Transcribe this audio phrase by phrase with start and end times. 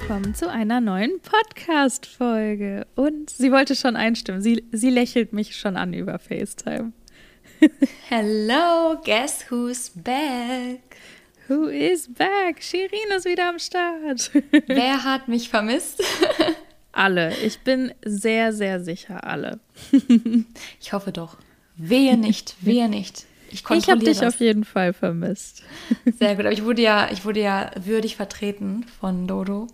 [0.00, 2.84] willkommen zu einer neuen Podcast-Folge.
[2.96, 4.42] Und sie wollte schon einstimmen.
[4.42, 6.90] Sie, sie lächelt mich schon an über FaceTime.
[8.08, 10.96] Hello, guess who's back?
[11.46, 12.60] Who is back?
[12.60, 14.32] Shirin ist wieder am Start.
[14.66, 16.02] Wer hat mich vermisst?
[16.92, 17.32] alle.
[17.44, 19.60] Ich bin sehr, sehr sicher alle.
[20.80, 21.36] ich hoffe doch.
[21.76, 23.26] Wehe nicht, wehe nicht.
[23.54, 24.34] Ich, ich habe dich das.
[24.34, 25.62] auf jeden Fall vermisst.
[26.18, 29.68] Sehr gut, aber ich wurde ja, ich wurde ja würdig vertreten von Dodo.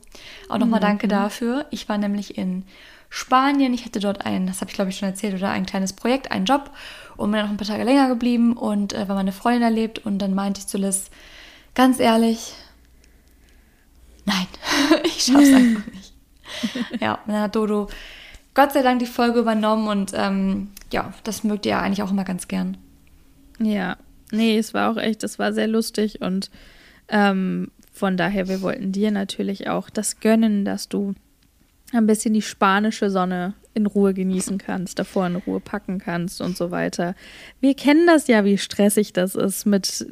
[0.50, 0.84] Auch nochmal mhm.
[0.84, 1.64] danke dafür.
[1.70, 2.64] Ich war nämlich in
[3.08, 3.72] Spanien.
[3.72, 6.30] Ich hatte dort ein, das habe ich glaube ich schon erzählt, oder ein kleines Projekt,
[6.30, 6.70] einen Job
[7.16, 9.98] und bin dann noch ein paar Tage länger geblieben und äh, war meine Freundin erlebt
[9.98, 11.10] und dann meinte ich zu Liz,
[11.74, 12.52] ganz ehrlich,
[14.26, 14.46] nein,
[15.04, 16.14] ich schaff's einfach nicht.
[17.00, 17.88] ja, und dann hat Dodo
[18.52, 22.10] Gott sei Dank die Folge übernommen und ähm, ja, das mögt ihr ja eigentlich auch
[22.10, 22.76] immer ganz gern.
[23.62, 23.96] Ja,
[24.30, 26.50] nee, es war auch echt, es war sehr lustig und
[27.08, 31.14] ähm, von daher, wir wollten dir natürlich auch das gönnen, dass du
[31.92, 36.56] ein bisschen die spanische Sonne in Ruhe genießen kannst, davor in Ruhe packen kannst und
[36.56, 37.14] so weiter.
[37.60, 40.06] Wir kennen das ja, wie stressig das ist, mit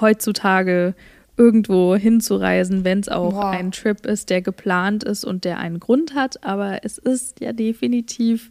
[0.00, 0.94] heutzutage
[1.36, 3.50] irgendwo hinzureisen, wenn es auch Boah.
[3.50, 6.44] ein Trip ist, der geplant ist und der einen Grund hat.
[6.44, 8.50] Aber es ist ja definitiv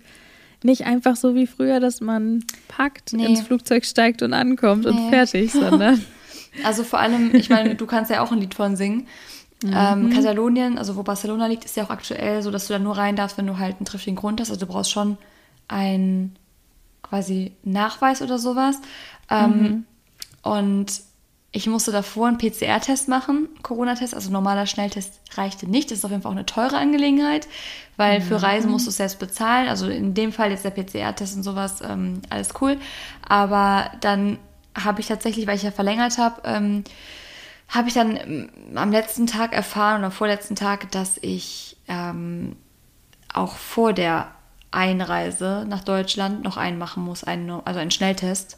[0.63, 3.25] nicht einfach so wie früher, dass man packt, nee.
[3.25, 4.91] ins Flugzeug steigt und ankommt nee.
[4.91, 6.03] und fertig, sondern.
[6.63, 9.07] Also vor allem, ich meine, du kannst ja auch ein Lied von singen.
[9.63, 9.73] Mhm.
[9.73, 12.97] Ähm, Katalonien, also wo Barcelona liegt, ist ja auch aktuell so, dass du da nur
[12.97, 14.49] rein darfst, wenn du halt einen triftigen Grund hast.
[14.49, 15.17] Also du brauchst schon
[15.67, 16.35] einen
[17.01, 18.79] quasi Nachweis oder sowas.
[19.29, 19.85] Ähm, mhm.
[20.43, 21.01] Und
[21.51, 25.89] ich musste davor einen PCR-Test machen, Corona-Test, also normaler Schnelltest reichte nicht.
[25.89, 27.47] Das ist auf jeden Fall auch eine teure Angelegenheit,
[27.95, 29.69] weil für Reisen musst du es selbst bezahlen.
[29.69, 32.77] Also in dem Fall jetzt der PCR-Test und sowas, ähm, alles cool.
[33.27, 34.39] Aber dann
[34.75, 36.83] habe ich tatsächlich, weil ich ja verlängert habe, ähm,
[37.69, 42.55] habe ich dann ähm, am letzten Tag erfahren oder vorletzten Tag, dass ich ähm,
[43.33, 44.31] auch vor der
[44.71, 48.57] Einreise nach Deutschland noch einen machen muss, einen, also einen Schnelltest.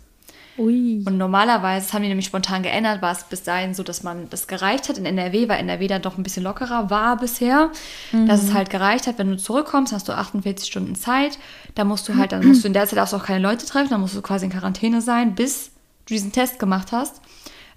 [0.59, 1.03] Ui.
[1.05, 4.29] Und normalerweise, das haben die nämlich spontan geändert, war es bis dahin so, dass man
[4.29, 7.71] das gereicht hat in NRW, weil NRW dann doch ein bisschen lockerer war bisher,
[8.11, 8.27] mhm.
[8.27, 11.39] dass es halt gereicht hat, wenn du zurückkommst, hast du 48 Stunden Zeit,
[11.75, 14.01] da musst du halt, dann musst du in der Zeit auch keine Leute treffen, dann
[14.01, 15.71] musst du quasi in Quarantäne sein, bis
[16.05, 17.21] du diesen Test gemacht hast.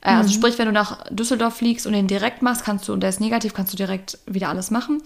[0.01, 0.35] Äh, also mhm.
[0.35, 3.21] sprich, wenn du nach Düsseldorf fliegst und den direkt machst, kannst du, und der ist
[3.21, 5.03] negativ, kannst du direkt wieder alles machen.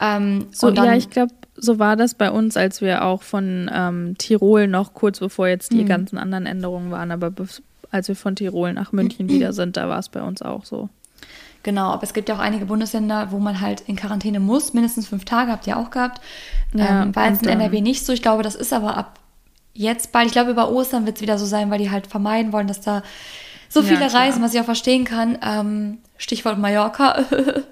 [0.00, 3.70] Ähm, so, dann, ja, ich glaube, so war das bei uns, als wir auch von
[3.72, 5.88] ähm, Tirol noch kurz bevor jetzt die mhm.
[5.88, 7.32] ganzen anderen Änderungen waren, aber
[7.90, 10.88] als wir von Tirol nach München wieder sind, da war es bei uns auch so.
[11.62, 15.06] Genau, aber es gibt ja auch einige Bundesländer, wo man halt in Quarantäne muss, mindestens
[15.06, 16.20] fünf Tage, habt ihr auch gehabt.
[16.72, 18.12] Ja, ähm, war jetzt in NRW nicht so.
[18.12, 19.18] Ich glaube, das ist aber ab
[19.74, 22.52] jetzt bald, ich glaube, über Ostern wird es wieder so sein, weil die halt vermeiden
[22.52, 23.02] wollen, dass da
[23.68, 25.38] so viele ja, Reisen, was ich auch verstehen kann.
[25.42, 27.24] Ähm, Stichwort Mallorca.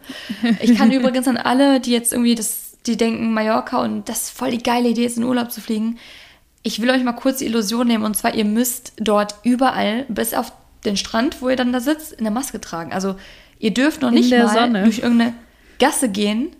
[0.61, 4.31] ich kann übrigens an alle, die jetzt irgendwie das die denken, Mallorca und das ist
[4.31, 5.99] voll die geile Idee, ist in Urlaub zu fliegen.
[6.63, 10.35] Ich will euch mal kurz die Illusion nehmen und zwar, ihr müsst dort überall, bis
[10.35, 10.53] auf
[10.85, 12.93] den Strand, wo ihr dann da sitzt, eine Maske tragen.
[12.93, 13.17] Also
[13.59, 14.85] ihr dürft noch nicht mal Sonne.
[14.85, 15.35] durch irgendeine
[15.79, 16.51] Gasse gehen,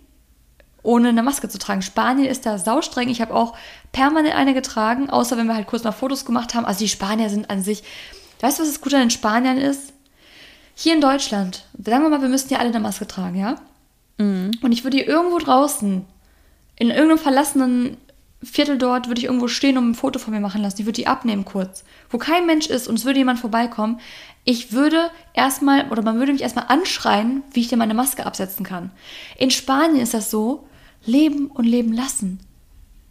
[0.83, 1.81] ohne eine Maske zu tragen.
[1.81, 3.09] Spanien ist da saustreng.
[3.09, 3.55] Ich habe auch
[3.91, 6.65] permanent eine getragen, außer wenn wir halt kurz mal Fotos gemacht haben.
[6.65, 7.83] Also die Spanier sind an sich.
[8.39, 9.93] Weißt du, was das Gute an den Spaniern ist?
[10.75, 13.55] Hier in Deutschland, sagen wir mal, wir müssten ja alle eine Maske tragen, ja?
[14.17, 14.51] Mhm.
[14.61, 16.05] Und ich würde hier irgendwo draußen
[16.79, 17.97] in irgendeinem verlassenen
[18.41, 20.77] Viertel dort würde ich irgendwo stehen und ein Foto von mir machen lassen.
[20.79, 21.83] Ich würde die abnehmen kurz.
[22.09, 23.99] Wo kein Mensch ist und es würde jemand vorbeikommen.
[24.45, 28.65] Ich würde erstmal, oder man würde mich erstmal anschreien, wie ich dir meine Maske absetzen
[28.65, 28.91] kann.
[29.37, 30.67] In Spanien ist das so,
[31.05, 32.39] leben und leben lassen.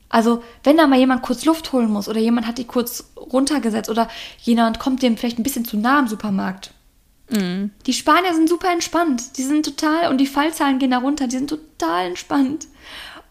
[0.08, 3.90] Also, wenn da mal jemand kurz Luft holen muss oder jemand hat die kurz runtergesetzt
[3.90, 4.08] oder
[4.40, 6.72] jemand kommt dem vielleicht ein bisschen zu nah im Supermarkt.
[7.30, 7.70] Mhm.
[7.86, 9.36] Die Spanier sind super entspannt.
[9.36, 12.66] Die sind total, und die Fallzahlen gehen da runter, die sind total entspannt.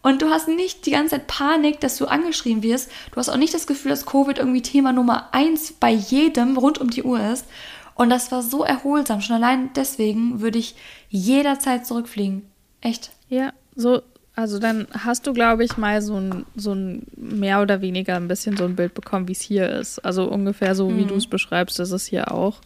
[0.02, 2.90] Und du hast nicht die ganze Zeit Panik, dass du angeschrieben wirst.
[3.10, 6.78] Du hast auch nicht das Gefühl, dass Covid irgendwie Thema Nummer eins bei jedem rund
[6.78, 7.46] um die Uhr ist.
[7.94, 9.20] Und das war so erholsam.
[9.20, 10.76] Schon allein deswegen würde ich
[11.08, 12.42] jederzeit zurückfliegen.
[12.80, 13.10] Echt.
[13.28, 14.02] Ja, so,
[14.36, 18.28] also dann hast du, glaube ich, mal so ein, so ein mehr oder weniger ein
[18.28, 19.98] bisschen so ein Bild bekommen, wie es hier ist.
[20.04, 21.08] Also ungefähr so, wie mhm.
[21.08, 22.60] du es beschreibst, ist es hier auch.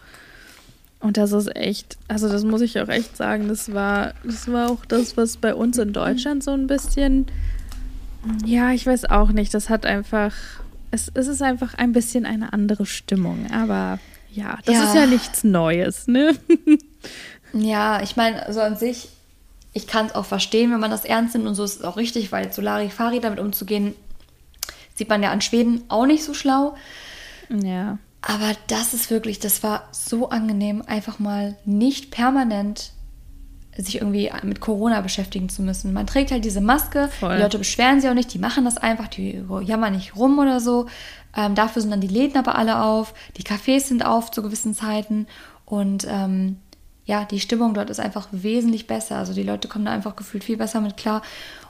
[1.02, 4.70] Und das ist echt, also das muss ich auch echt sagen, das war, das war
[4.70, 7.26] auch das, was bei uns in Deutschland so ein bisschen,
[8.46, 10.32] ja, ich weiß auch nicht, das hat einfach,
[10.92, 13.98] es, es ist einfach ein bisschen eine andere Stimmung, aber
[14.30, 14.84] ja, das ja.
[14.84, 16.36] ist ja nichts Neues, ne?
[17.52, 19.08] ja, ich meine, so also an sich,
[19.72, 21.96] ich kann es auch verstehen, wenn man das ernst nimmt und so ist es auch
[21.96, 23.96] richtig, weil Solari-Fari damit umzugehen,
[24.94, 26.76] sieht man ja an Schweden auch nicht so schlau.
[27.48, 27.98] Ja.
[28.22, 32.92] Aber das ist wirklich, das war so angenehm, einfach mal nicht permanent
[33.76, 35.92] sich irgendwie mit Corona beschäftigen zu müssen.
[35.92, 37.36] Man trägt halt diese Maske, Voll.
[37.36, 40.60] die Leute beschweren sich auch nicht, die machen das einfach, die jammern nicht rum oder
[40.60, 40.86] so.
[41.34, 44.74] Ähm, dafür sind dann die Läden aber alle auf, die Cafés sind auf zu gewissen
[44.74, 45.26] Zeiten
[45.64, 46.58] und ähm,
[47.04, 49.16] ja, die Stimmung dort ist einfach wesentlich besser.
[49.16, 51.22] Also die Leute kommen da einfach gefühlt viel besser mit klar.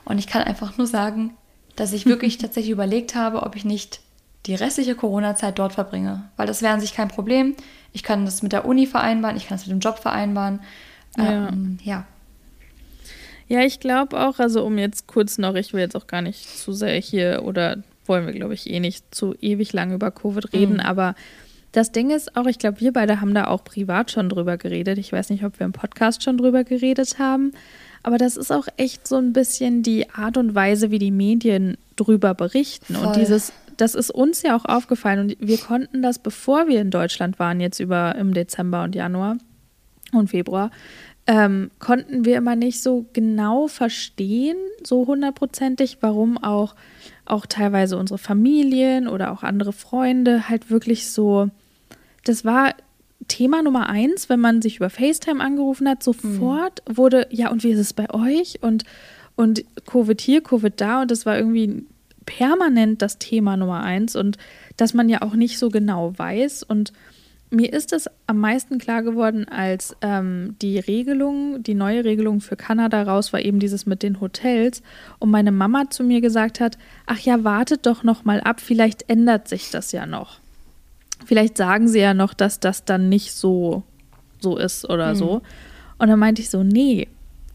[0.05, 1.35] Und ich kann einfach nur sagen,
[1.75, 4.01] dass ich wirklich tatsächlich überlegt habe, ob ich nicht
[4.45, 6.29] die restliche Corona-Zeit dort verbringe.
[6.35, 7.55] Weil das wäre an sich kein Problem.
[7.93, 10.59] Ich kann das mit der Uni vereinbaren, ich kann das mit dem Job vereinbaren.
[11.17, 11.49] Ja.
[11.49, 12.05] Ähm, ja.
[13.47, 16.47] Ja, ich glaube auch, also um jetzt kurz noch, ich will jetzt auch gar nicht
[16.49, 20.53] zu sehr hier oder wollen wir, glaube ich, eh nicht zu ewig lang über Covid
[20.53, 20.79] reden, mhm.
[20.79, 21.15] aber
[21.71, 24.99] das Ding ist auch, ich glaube, wir beide haben da auch privat schon drüber geredet.
[24.99, 27.51] Ich weiß nicht, ob wir im Podcast schon drüber geredet haben,
[28.03, 31.77] aber das ist auch echt so ein bisschen die Art und Weise, wie die Medien
[31.95, 32.95] drüber berichten.
[32.95, 33.07] Voll.
[33.07, 36.91] Und dieses, das ist uns ja auch aufgefallen und wir konnten das, bevor wir in
[36.91, 39.37] Deutschland waren, jetzt über im Dezember und Januar
[40.11, 40.69] und Februar,
[41.25, 46.75] ähm, konnten wir immer nicht so genau verstehen, so hundertprozentig, warum auch,
[47.25, 51.49] auch teilweise unsere Familien oder auch andere Freunde halt wirklich so,
[52.25, 52.73] das war
[53.27, 56.97] Thema Nummer eins, wenn man sich über FaceTime angerufen hat, sofort mhm.
[56.97, 58.59] wurde, ja, und wie ist es bei euch?
[58.61, 58.83] Und,
[59.35, 61.85] und Covid hier, Covid da, und das war irgendwie
[62.25, 64.37] permanent das Thema Nummer eins und
[64.77, 66.93] dass man ja auch nicht so genau weiß und
[67.53, 72.55] mir ist es am meisten klar geworden, als ähm, die Regelung, die neue Regelung für
[72.55, 74.81] Kanada raus war, eben dieses mit den Hotels.
[75.19, 79.07] Und meine Mama zu mir gesagt hat: Ach ja, wartet doch noch mal ab, vielleicht
[79.07, 80.39] ändert sich das ja noch.
[81.25, 83.83] Vielleicht sagen sie ja noch, dass das dann nicht so,
[84.39, 85.17] so ist oder mhm.
[85.17, 85.41] so.
[85.97, 87.07] Und dann meinte ich so: Nee,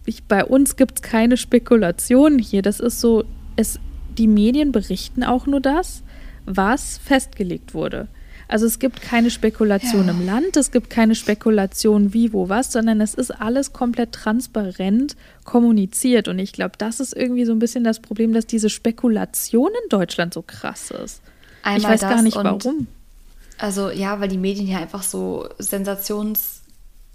[0.06, 2.62] ich, bei uns gibt es keine Spekulationen hier.
[2.62, 3.24] Das ist so,
[3.56, 3.78] es,
[4.16, 6.02] die Medien berichten auch nur das,
[6.46, 8.08] was festgelegt wurde.
[8.48, 10.12] Also es gibt keine Spekulation ja.
[10.12, 15.16] im Land, es gibt keine Spekulation wie, wo, was, sondern es ist alles komplett transparent
[15.44, 16.28] kommuniziert.
[16.28, 19.88] Und ich glaube, das ist irgendwie so ein bisschen das Problem, dass diese Spekulation in
[19.90, 21.20] Deutschland so krass ist.
[21.62, 22.86] Einmal ich weiß gar nicht warum.
[23.58, 26.58] Also ja, weil die Medien hier einfach so sensations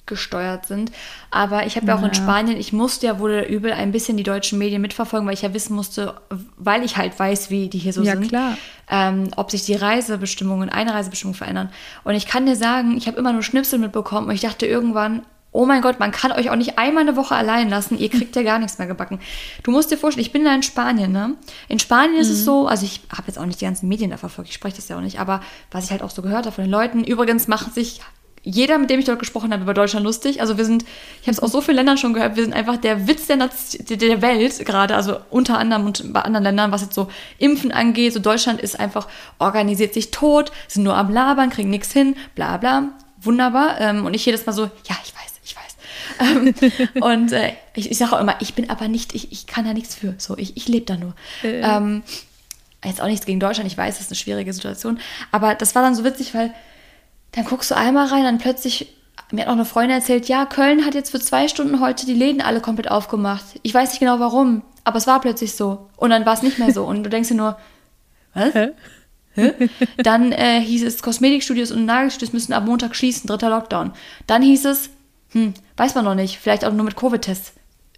[0.05, 0.91] gesteuert sind.
[1.31, 4.23] Aber ich habe ja auch in Spanien, ich musste ja wohl übel ein bisschen die
[4.23, 6.15] deutschen Medien mitverfolgen, weil ich ja wissen musste,
[6.57, 8.57] weil ich halt weiß, wie die hier so ja, sind, klar.
[8.89, 11.69] Ähm, ob sich die Reisebestimmungen, Einreisebestimmungen verändern.
[12.03, 15.25] Und ich kann dir sagen, ich habe immer nur Schnipsel mitbekommen und ich dachte irgendwann,
[15.53, 18.35] oh mein Gott, man kann euch auch nicht einmal eine Woche allein lassen, ihr kriegt
[18.35, 19.19] ja gar nichts mehr gebacken.
[19.63, 21.35] Du musst dir vorstellen, ich bin da in Spanien, ne?
[21.69, 22.21] In Spanien mhm.
[22.21, 22.45] ist es mhm.
[22.45, 24.89] so, also ich habe jetzt auch nicht die ganzen Medien da verfolgt, ich spreche das
[24.89, 25.41] ja auch nicht, aber
[25.71, 28.01] was ich halt auch so gehört habe von den Leuten, übrigens machen sich
[28.43, 30.41] jeder, mit dem ich dort gesprochen habe, über Deutschland lustig.
[30.41, 30.83] Also wir sind,
[31.21, 33.37] ich habe es aus so vielen Ländern schon gehört, wir sind einfach der Witz der,
[33.37, 37.07] der Welt gerade, also unter anderem und bei anderen Ländern, was jetzt so
[37.37, 38.13] Impfen angeht.
[38.13, 39.07] So Deutschland ist einfach,
[39.39, 42.89] organisiert sich tot, sind nur am Labern, kriegen nichts hin, bla bla.
[43.21, 43.79] Wunderbar.
[43.79, 45.22] Ähm, und ich jedes Mal so, ja, ich weiß,
[47.01, 49.73] und äh, ich, ich sage auch immer, ich bin aber nicht, ich, ich kann da
[49.73, 50.15] nichts für.
[50.17, 51.15] So, ich, ich lebe da nur.
[51.43, 51.61] Äh.
[51.61, 52.03] Ähm,
[52.83, 54.99] jetzt auch nichts gegen Deutschland, ich weiß, es ist eine schwierige Situation.
[55.31, 56.53] Aber das war dann so witzig, weil
[57.31, 58.93] dann guckst du einmal rein, dann plötzlich,
[59.31, 62.13] mir hat auch eine Freundin erzählt, ja, Köln hat jetzt für zwei Stunden heute die
[62.13, 63.43] Läden alle komplett aufgemacht.
[63.63, 65.89] Ich weiß nicht genau warum, aber es war plötzlich so.
[65.97, 66.83] Und dann war es nicht mehr so.
[66.85, 67.57] Und du denkst dir nur,
[68.33, 68.53] was?
[68.53, 68.69] Hä?
[69.35, 69.53] Hä?
[69.97, 73.93] Dann äh, hieß es, Kosmetikstudios und Nagelstudios müssen ab Montag schließen, dritter Lockdown.
[74.27, 74.89] Dann hieß es,
[75.33, 77.53] hm, weiß man noch nicht, vielleicht auch nur mit Covid-Tests.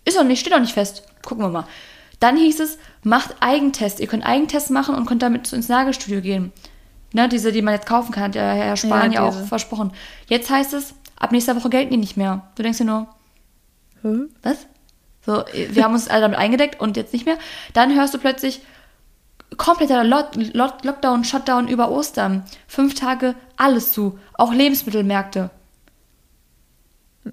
[0.05, 1.03] Ist doch nicht, steht doch nicht fest.
[1.23, 1.67] Gucken wir mal.
[2.19, 3.99] Dann hieß es, macht Eigentests.
[3.99, 6.51] Ihr könnt Eigentests machen und könnt damit ins Nagelstudio gehen.
[7.13, 9.93] Ne, diese, die man jetzt kaufen kann, hat der Herr Spahn ja, ja auch versprochen.
[10.27, 12.47] Jetzt heißt es, ab nächster Woche gelten die nicht mehr.
[12.55, 13.07] Du denkst dir nur,
[14.01, 14.25] Hä?
[14.43, 14.67] was?
[15.25, 17.37] So, wir haben uns alle damit eingedeckt und jetzt nicht mehr.
[17.73, 18.61] Dann hörst du plötzlich
[19.57, 22.43] kompletter Lock Lock Lockdown, Shutdown über Ostern.
[22.67, 24.19] Fünf Tage, alles zu.
[24.33, 25.49] Auch Lebensmittelmärkte.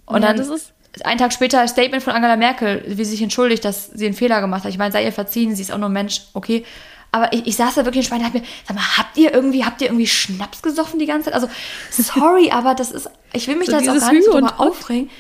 [0.06, 0.72] Und dann das ist
[1.04, 4.14] ein Tag später ein Statement von Angela Merkel, wie sie sich entschuldigt, dass sie einen
[4.14, 4.70] Fehler gemacht hat.
[4.70, 6.64] Ich meine, sei ihr verziehen, sie ist auch nur ein Mensch, okay.
[7.12, 9.32] Aber ich, ich saß da wirklich in Spanien und dachte mir, sag mal, habt ihr
[9.34, 11.34] irgendwie, habt ihr irgendwie Schnaps gesoffen die ganze Zeit?
[11.34, 11.49] Also,
[11.90, 14.58] sorry, aber das ist, ich will mich so da jetzt auch gar nicht so drüber
[14.58, 15.11] aufregen.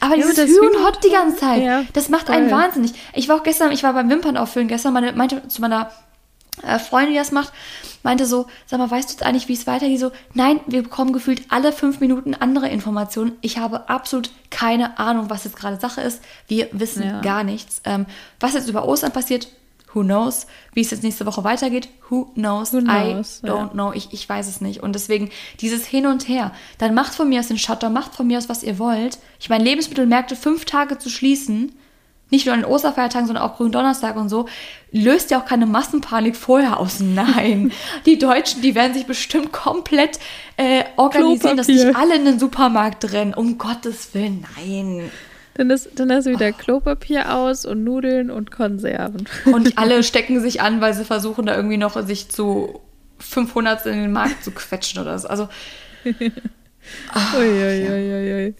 [0.00, 2.36] Aber ja, dieses Hü und Hot die ganze Zeit, ja, das macht voll.
[2.36, 2.92] einen wahnsinnig.
[3.14, 5.90] Ich war auch gestern, ich war beim Wimpern auffüllen gestern, meine, meinte zu meiner
[6.62, 7.52] äh, Freundin, die das macht,
[8.02, 10.00] meinte so, sag mal, weißt du jetzt eigentlich, wie es weitergeht?
[10.00, 13.32] So, nein, wir bekommen gefühlt alle fünf Minuten andere Informationen.
[13.40, 16.22] Ich habe absolut keine Ahnung, was jetzt gerade Sache ist.
[16.46, 17.20] Wir wissen ja.
[17.20, 17.80] gar nichts.
[17.84, 18.06] Ähm,
[18.40, 19.48] was jetzt über Ostern passiert,
[19.94, 20.46] Who knows?
[20.74, 21.88] Wie es jetzt nächste Woche weitergeht?
[22.08, 22.72] Who knows?
[22.72, 23.42] Who knows?
[23.42, 23.68] I don't ja.
[23.68, 23.92] know.
[23.92, 24.82] Ich, ich weiß es nicht.
[24.82, 26.52] Und deswegen dieses Hin und Her.
[26.78, 29.18] Dann macht von mir aus den Shutter, macht von mir aus, was ihr wollt.
[29.40, 31.72] Ich meine, Lebensmittelmärkte fünf Tage zu schließen,
[32.30, 34.46] nicht nur an den Osterfeiertagen, sondern auch Gründonnerstag und so,
[34.92, 37.00] löst ja auch keine Massenpanik vorher aus.
[37.00, 37.72] Nein.
[38.06, 40.18] die Deutschen, die werden sich bestimmt komplett
[40.56, 41.56] äh, organisieren, Klopapier.
[41.56, 43.34] dass nicht alle in den Supermarkt rennen.
[43.34, 45.10] Um Gottes Willen, nein.
[45.54, 46.56] Dann ist, dann ist wieder oh.
[46.56, 49.28] Klopapier aus und Nudeln und Konserven.
[49.44, 52.80] Und alle stecken sich an, weil sie versuchen, da irgendwie noch sich zu
[53.18, 55.26] 500 in den Markt zu quetschen oder so.
[55.28, 55.48] Also.
[57.12, 58.54] Ach, Uiuiuiui.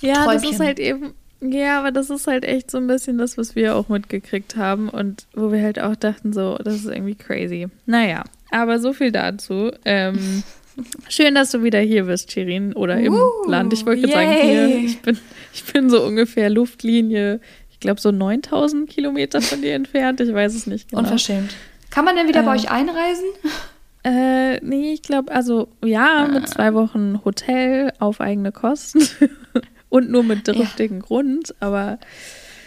[0.00, 0.42] Ja, Träumchen.
[0.42, 1.14] das ist halt eben.
[1.42, 4.88] Ja, aber das ist halt echt so ein bisschen das, was wir auch mitgekriegt haben
[4.88, 7.68] und wo wir halt auch dachten, so, das ist irgendwie crazy.
[7.86, 9.70] Naja, aber so viel dazu.
[9.84, 10.42] Ähm,
[11.08, 13.72] schön, dass du wieder hier bist, Shirin, oder im uh, Land.
[13.72, 15.18] Ich wollte sagen, hier, ich bin,
[15.54, 20.20] ich bin so ungefähr Luftlinie, ich glaube so 9000 Kilometer von dir entfernt.
[20.20, 21.02] Ich weiß es nicht genau.
[21.02, 21.54] Unverschämt.
[21.88, 23.24] Kann man denn wieder äh, bei euch einreisen?
[24.04, 29.00] Äh, nee, ich glaube, also ja, mit zwei Wochen Hotel auf eigene Kosten
[29.90, 31.06] und nur mit dürftigen ja.
[31.06, 31.98] Grund, aber.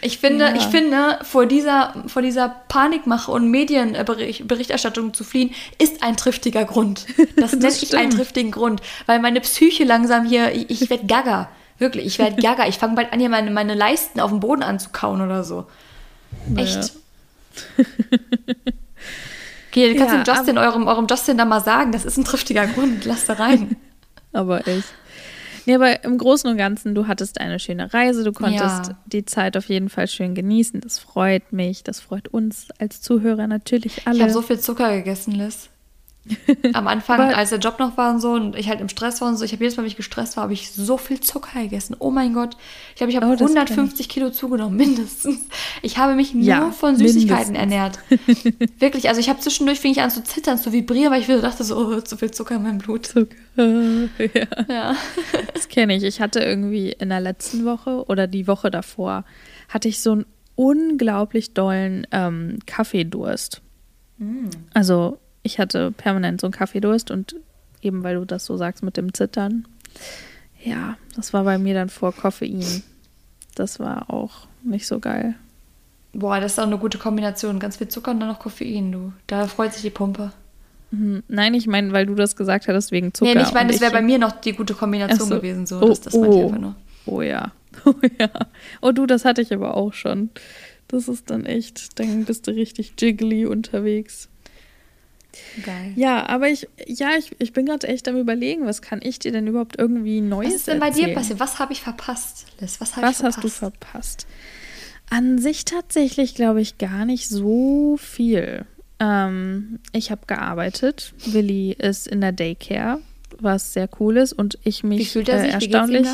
[0.02, 0.54] Ich finde, ja.
[0.54, 7.06] ich finde, vor dieser, vor dieser Panikmache und Medienberichterstattung zu fliehen, ist ein triftiger Grund.
[7.16, 11.06] Das, das nenne ich einen triftigen Grund, weil meine Psyche langsam hier, ich, ich werde
[11.06, 11.48] gaga.
[11.78, 12.68] Wirklich, ich werde gaga.
[12.68, 15.66] Ich fange bald an, hier meine, meine Leisten auf dem Boden anzukauen oder so.
[16.54, 16.92] Echt.
[17.76, 17.84] Ja.
[19.70, 22.64] Okay, du kannst ja, Justin, eurem, eurem Justin da mal sagen, das ist ein triftiger
[22.68, 23.74] Grund, lass da rein.
[24.32, 24.84] aber echt.
[25.66, 28.98] Nee, aber im Großen und Ganzen, du hattest eine schöne Reise, du konntest ja.
[29.06, 30.80] die Zeit auf jeden Fall schön genießen.
[30.80, 34.16] Das freut mich, das freut uns als Zuhörer natürlich alle.
[34.16, 35.70] Ich habe so viel Zucker gegessen, Liz.
[36.72, 39.28] Am Anfang, als der Job noch war und so und ich halt im Stress war
[39.28, 41.60] und so, ich habe jedes Mal, wenn ich gestresst war, habe ich so viel Zucker
[41.62, 41.96] gegessen.
[41.98, 42.56] Oh mein Gott.
[42.90, 45.40] Ich glaube, ich habe oh, 150 Kilo zugenommen, mindestens.
[45.82, 47.98] Ich habe mich nur ja, von Süßigkeiten mindestens.
[48.08, 48.78] ernährt.
[48.80, 51.42] Wirklich, also ich habe zwischendurch fing ich an zu zittern, zu vibrieren, weil ich wieder
[51.42, 53.06] dachte so, oh, zu viel Zucker in meinem Blut.
[53.06, 54.08] Zucker, ja.
[54.68, 54.96] ja.
[55.52, 56.04] Das kenne ich.
[56.04, 59.24] Ich hatte irgendwie in der letzten Woche oder die Woche davor,
[59.68, 60.26] hatte ich so einen
[60.56, 63.60] unglaublich dollen ähm, Kaffeedurst.
[64.18, 64.48] Mm.
[64.72, 67.36] Also ich hatte permanent so einen Kaffeedurst und
[67.82, 69.68] eben weil du das so sagst mit dem Zittern,
[70.64, 72.82] ja, das war bei mir dann vor Koffein.
[73.54, 75.34] Das war auch nicht so geil.
[76.12, 77.60] Boah, das ist auch eine gute Kombination.
[77.60, 79.12] Ganz viel Zucker und dann noch Koffein, du.
[79.26, 80.32] Da freut sich die Pumpe.
[80.90, 81.22] Mhm.
[81.28, 83.34] Nein, ich meine, weil du das gesagt hattest wegen Zucker.
[83.34, 85.36] Nee, ich meine, das wäre bei mir noch die gute Kombination so.
[85.36, 85.66] gewesen.
[85.66, 85.80] So.
[85.80, 86.46] Oh, das, das oh.
[86.46, 86.74] einfach nur.
[87.06, 87.52] oh ja.
[87.84, 88.30] Oh ja.
[88.80, 90.30] Oh du, das hatte ich aber auch schon.
[90.86, 94.28] Das ist dann echt, dann bist du richtig jiggly unterwegs.
[95.64, 95.92] Geil.
[95.96, 99.32] Ja, aber ich, ja, ich, ich bin gerade echt am überlegen, was kann ich dir
[99.32, 101.08] denn überhaupt irgendwie Neues Was ist denn bei erzählen?
[101.08, 101.40] dir passiert?
[101.40, 102.80] Was habe ich verpasst, Liz?
[102.80, 104.26] Was, was hast du verpasst?
[105.10, 108.64] An sich tatsächlich, glaube ich, gar nicht so viel.
[109.00, 111.12] Ähm, ich habe gearbeitet.
[111.26, 113.00] Willi ist in der Daycare,
[113.38, 115.50] was sehr cool ist und ich mich Wie fühlt er sich?
[115.50, 116.08] Äh, erstaunlich.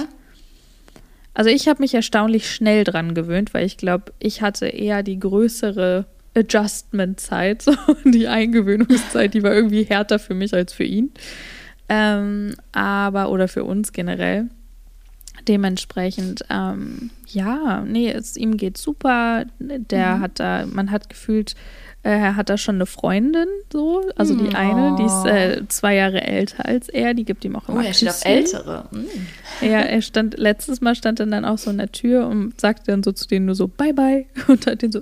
[1.35, 5.19] Also ich habe mich erstaunlich schnell dran gewöhnt, weil ich glaube, ich hatte eher die
[5.19, 11.13] größere Adjustment-Zeit, so die Eingewöhnungszeit, die war irgendwie härter für mich als für ihn.
[11.89, 14.49] Ähm, aber, oder für uns generell.
[15.49, 19.45] Dementsprechend, ähm, ja, nee, es, ihm geht super.
[19.59, 20.21] Der mhm.
[20.21, 21.55] hat da, man hat gefühlt,
[22.03, 24.03] äh, er hat da schon eine Freundin, so.
[24.17, 24.57] Also die oh.
[24.57, 27.83] eine, die ist äh, zwei Jahre älter als er, die gibt ihm auch immer Oh,
[27.83, 28.89] er steht auf Ältere.
[28.91, 29.07] Mhm.
[29.61, 32.91] Ja, er stand, letztes Mal stand er dann auch so in der Tür und sagte
[32.91, 34.27] dann so zu denen nur so, bye bye.
[34.49, 35.01] Und hat den so,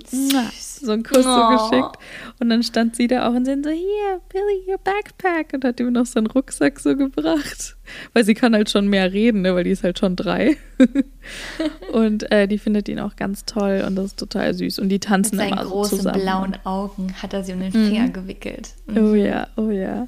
[0.85, 1.57] so einen Kuss oh.
[1.59, 1.97] so geschickt.
[2.39, 5.53] Und dann stand sie da auch und sie so, hier, Billy, your backpack.
[5.53, 7.75] Und hat ihm noch so einen Rucksack so gebracht.
[8.13, 9.55] Weil sie kann halt schon mehr reden, ne?
[9.55, 10.57] weil die ist halt schon drei.
[11.93, 14.79] und äh, die findet ihn auch ganz toll und das ist total süß.
[14.79, 16.13] Und die tanzen Mit immer so zusammen.
[16.13, 18.13] Großen blauen Augen hat er sie um den Finger mhm.
[18.13, 18.73] gewickelt.
[18.87, 18.97] Mhm.
[18.97, 20.07] Oh ja, oh ja.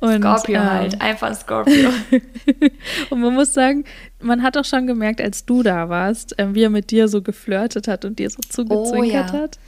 [0.00, 1.90] Und, Scorpio ähm, halt, einfach Scorpio.
[3.10, 3.84] und man muss sagen,
[4.20, 7.22] man hat auch schon gemerkt, als du da warst, äh, wie er mit dir so
[7.22, 9.42] geflirtet hat und dir so zugezwinkert oh, ja.
[9.42, 9.58] hat.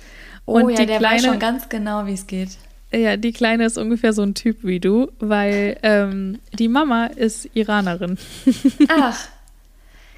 [0.47, 2.51] Oh und ja, der Kleine, weiß schon ganz genau, wie es geht.
[2.93, 7.49] Ja, die Kleine ist ungefähr so ein Typ wie du, weil ähm, die Mama ist
[7.55, 8.17] Iranerin.
[8.89, 9.19] Ach.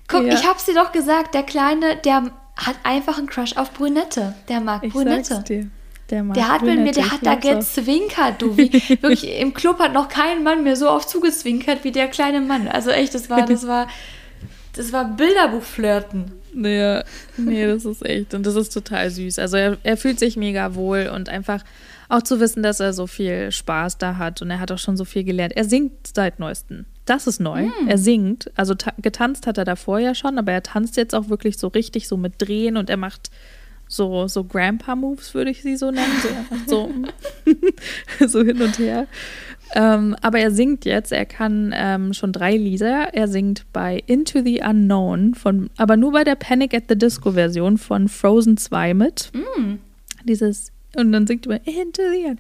[0.06, 0.34] Guck, ja.
[0.34, 4.34] ich hab's dir doch gesagt, der Kleine, der hat einfach einen Crush auf Brünette.
[4.48, 5.24] Der mag ich Brünette.
[5.24, 5.70] Sag's dir.
[6.10, 8.56] Der, der hat mit mir, der hat da gezwinkert, du.
[8.56, 12.40] Wie, wirklich, im Club hat noch kein Mann mir so oft zugezwinkert wie der kleine
[12.40, 12.66] Mann.
[12.66, 13.88] Also echt, das war, das war,
[14.74, 16.32] das war Bilderbuchflirten.
[16.58, 17.04] Naja,
[17.36, 18.34] nee, das ist echt.
[18.34, 19.38] Und das ist total süß.
[19.38, 21.62] Also er, er fühlt sich mega wohl und einfach
[22.08, 24.96] auch zu wissen, dass er so viel Spaß da hat und er hat auch schon
[24.96, 25.56] so viel gelernt.
[25.56, 26.86] Er singt seit neuestem.
[27.04, 27.66] Das ist neu.
[27.66, 27.88] Mm.
[27.88, 28.50] Er singt.
[28.56, 32.08] Also getanzt hat er davor ja schon, aber er tanzt jetzt auch wirklich so richtig
[32.08, 33.30] so mit Drehen und er macht
[33.86, 36.12] so, so Grandpa-Moves, würde ich sie so nennen.
[36.66, 36.90] So,
[38.18, 39.06] so, so hin und her.
[39.74, 43.14] Ähm, aber er singt jetzt, er kann ähm, schon drei Lieder.
[43.14, 47.32] Er singt bei Into the Unknown, von, aber nur bei der Panic at the Disco
[47.32, 49.30] Version von Frozen 2 mit.
[49.34, 49.74] Mm.
[50.24, 52.38] Dieses, und dann singt er Into the Unknown.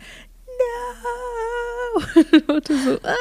[0.58, 2.54] No!
[2.54, 3.14] und so, ah!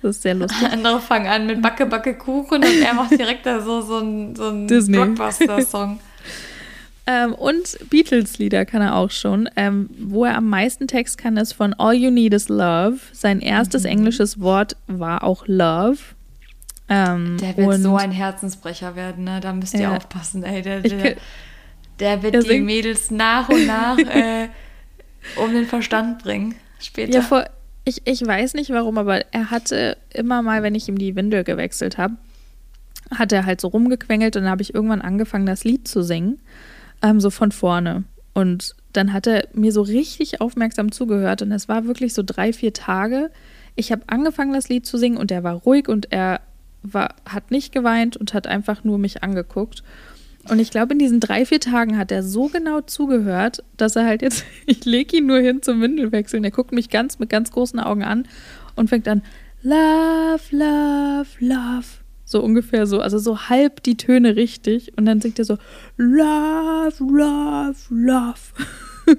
[0.00, 0.68] Das ist sehr lustig.
[0.72, 4.34] Andere fangen an mit Backe, Backe, Kuchen und er macht direkt da so, so ein,
[4.34, 6.00] so Blockbuster-Song.
[7.06, 9.48] Ähm, und Beatles-Lieder kann er auch schon.
[9.56, 12.98] Ähm, wo er am meisten Text kann, ist von All You Need Is Love.
[13.12, 13.90] Sein erstes mhm.
[13.90, 15.98] englisches Wort war auch Love.
[16.88, 19.40] Ähm, der wird so ein Herzensbrecher werden, ne?
[19.40, 19.96] Da müsst ihr ja.
[19.96, 20.62] aufpassen, ey.
[20.62, 21.16] Der, der,
[21.98, 24.48] der wird die Mädels nach und nach äh,
[25.36, 26.54] um den Verstand bringen.
[26.78, 27.14] Später.
[27.14, 27.46] Ja, vor,
[27.84, 31.44] ich, ich weiß nicht warum, aber er hatte immer mal, wenn ich ihm die Windel
[31.44, 32.14] gewechselt habe,
[33.10, 36.40] hat er halt so rumgequengelt und dann habe ich irgendwann angefangen, das Lied zu singen,
[37.02, 38.04] ähm, so von vorne.
[38.34, 42.52] Und dann hat er mir so richtig aufmerksam zugehört und es war wirklich so drei,
[42.52, 43.30] vier Tage.
[43.74, 46.40] Ich habe angefangen, das Lied zu singen und er war ruhig und er
[46.82, 49.82] war, hat nicht geweint und hat einfach nur mich angeguckt.
[50.48, 54.06] Und ich glaube, in diesen drei, vier Tagen hat er so genau zugehört, dass er
[54.06, 56.44] halt jetzt, ich lege ihn nur hin zum Windelwechseln.
[56.44, 58.26] Er guckt mich ganz mit ganz großen Augen an
[58.74, 59.22] und fängt an,
[59.62, 62.01] Love, Love, Love.
[62.32, 64.96] So ungefähr so, also so halb die Töne richtig.
[64.96, 65.58] Und dann singt er so,
[65.98, 68.40] Love, Love, Love.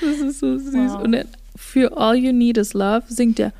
[0.00, 0.74] das ist so süß.
[0.74, 1.02] Wow.
[1.04, 3.52] Und dann, für All You Need Is Love singt er,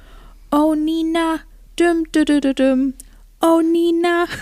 [0.51, 1.39] Oh Nina,
[1.77, 2.95] dum, dum, dum, dum,
[3.41, 4.27] oh Nina.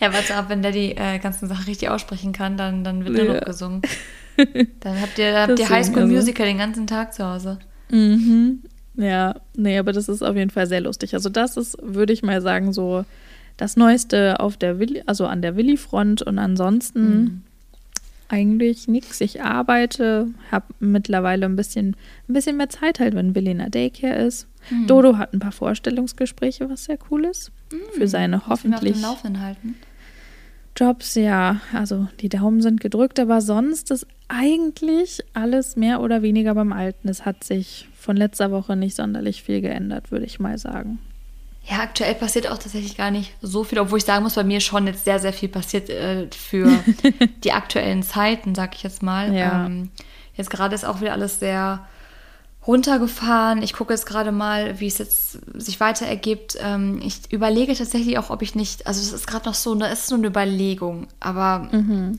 [0.00, 3.16] Ja, warte ab, wenn der die äh, ganzen Sachen richtig aussprechen kann, dann, dann wird
[3.16, 3.24] ja.
[3.24, 3.82] nur noch gesungen.
[4.80, 6.14] Dann habt ihr, habt ihr Highschool also.
[6.14, 7.58] Musical den ganzen Tag zu Hause.
[7.90, 8.62] Mhm.
[9.00, 11.14] Ja, nee, aber das ist auf jeden Fall sehr lustig.
[11.14, 13.04] Also das ist, würde ich mal sagen, so
[13.56, 17.42] das Neueste auf der Willi, also an der Willi-Front und ansonsten mhm.
[18.28, 19.20] eigentlich nichts.
[19.20, 21.96] Ich arbeite, habe mittlerweile ein bisschen,
[22.28, 24.46] ein bisschen mehr Zeit halt, wenn Willi in der Daycare ist.
[24.70, 24.86] Mhm.
[24.86, 27.52] Dodo hat ein paar Vorstellungsgespräche, was sehr cool ist.
[27.72, 27.98] Mhm.
[27.98, 28.96] Für seine hoffentlich.
[28.96, 29.76] Auf Laufenden halten.
[30.76, 36.54] Jobs, ja, also die Daumen sind gedrückt, aber sonst ist eigentlich alles mehr oder weniger
[36.54, 37.08] beim Alten.
[37.08, 40.98] Es hat sich von letzter Woche nicht sonderlich viel geändert, würde ich mal sagen.
[41.64, 44.60] Ja, aktuell passiert auch tatsächlich gar nicht so viel, obwohl ich sagen muss, bei mir
[44.60, 46.82] schon jetzt sehr, sehr viel passiert äh, für
[47.44, 49.34] die aktuellen Zeiten, sag ich jetzt mal.
[49.34, 49.66] Ja.
[49.66, 49.90] Ähm,
[50.34, 51.86] jetzt gerade ist auch wieder alles sehr
[52.66, 53.62] runtergefahren.
[53.62, 56.56] Ich gucke jetzt gerade mal, wie es jetzt sich weiter ergibt.
[56.60, 59.92] Ähm, ich überlege tatsächlich auch, ob ich nicht, also es ist gerade noch so, eine,
[59.92, 62.18] ist so eine Überlegung, aber mhm.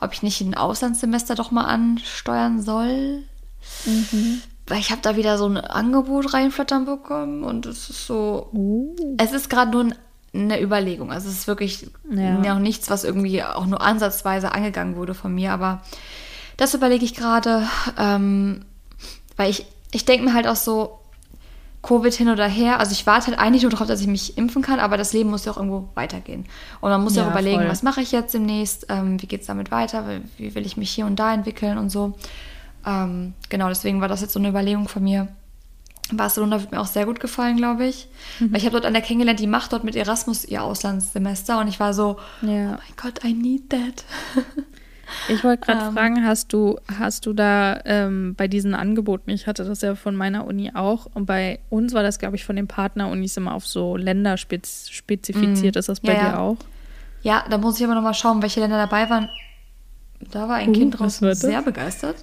[0.00, 3.22] ob ich nicht ein Auslandssemester doch mal ansteuern soll.
[3.84, 4.42] Mhm.
[4.68, 8.94] Weil ich habe da wieder so ein Angebot reinflattern bekommen und es ist so, uh.
[9.18, 9.92] es ist gerade nur
[10.34, 11.10] eine Überlegung.
[11.10, 12.34] Also es ist wirklich ja.
[12.34, 15.82] noch nichts, was irgendwie auch nur ansatzweise angegangen wurde von mir, aber
[16.56, 17.66] das überlege ich gerade,
[17.98, 18.64] ähm,
[19.36, 20.98] weil ich ich denke mir halt auch so,
[21.80, 24.62] Covid hin oder her, also ich warte halt eigentlich nur darauf, dass ich mich impfen
[24.62, 26.44] kann, aber das Leben muss ja auch irgendwo weitergehen.
[26.80, 27.68] Und man muss ja, auch überlegen, voll.
[27.68, 30.04] was mache ich jetzt demnächst, ähm, wie geht es damit weiter,
[30.36, 32.14] wie will ich mich hier und da entwickeln und so.
[32.88, 35.28] Ähm, genau, deswegen war das jetzt so eine Überlegung von mir.
[36.10, 38.08] Barcelona wird mir auch sehr gut gefallen, glaube ich.
[38.40, 38.52] Mhm.
[38.52, 41.68] Weil ich habe dort an der kennengelernt, die macht dort mit Erasmus ihr Auslandssemester und
[41.68, 42.48] ich war so, ja.
[42.48, 44.04] oh mein Gott, I need that.
[45.28, 49.46] Ich wollte gerade ähm, fragen, hast du, hast du da ähm, bei diesen Angeboten, ich
[49.46, 52.56] hatte das ja von meiner Uni auch, und bei uns war das, glaube ich, von
[52.56, 55.76] den Partnerunis immer auf so Länder spez spezifiziert.
[55.76, 56.38] Mm, ist das bei ja, dir ja.
[56.38, 56.56] auch?
[57.22, 59.30] Ja, da muss ich aber nochmal schauen, welche Länder dabei waren.
[60.20, 62.16] Da war ein uh, Kind draußen sehr begeistert.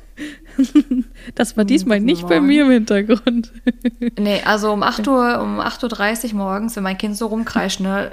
[1.36, 2.30] das war diesmal nicht Morgen.
[2.30, 3.52] bei mir im Hintergrund.
[4.20, 8.12] nee, also um 8 Uhr, um 8.30 Uhr morgens, wenn mein Kind so rumkreischt, ne,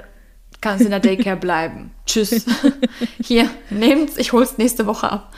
[0.61, 1.91] kannst in der Daycare bleiben.
[2.05, 2.45] Tschüss.
[3.21, 5.33] Hier, nehmt's, ich hol's nächste Woche ab.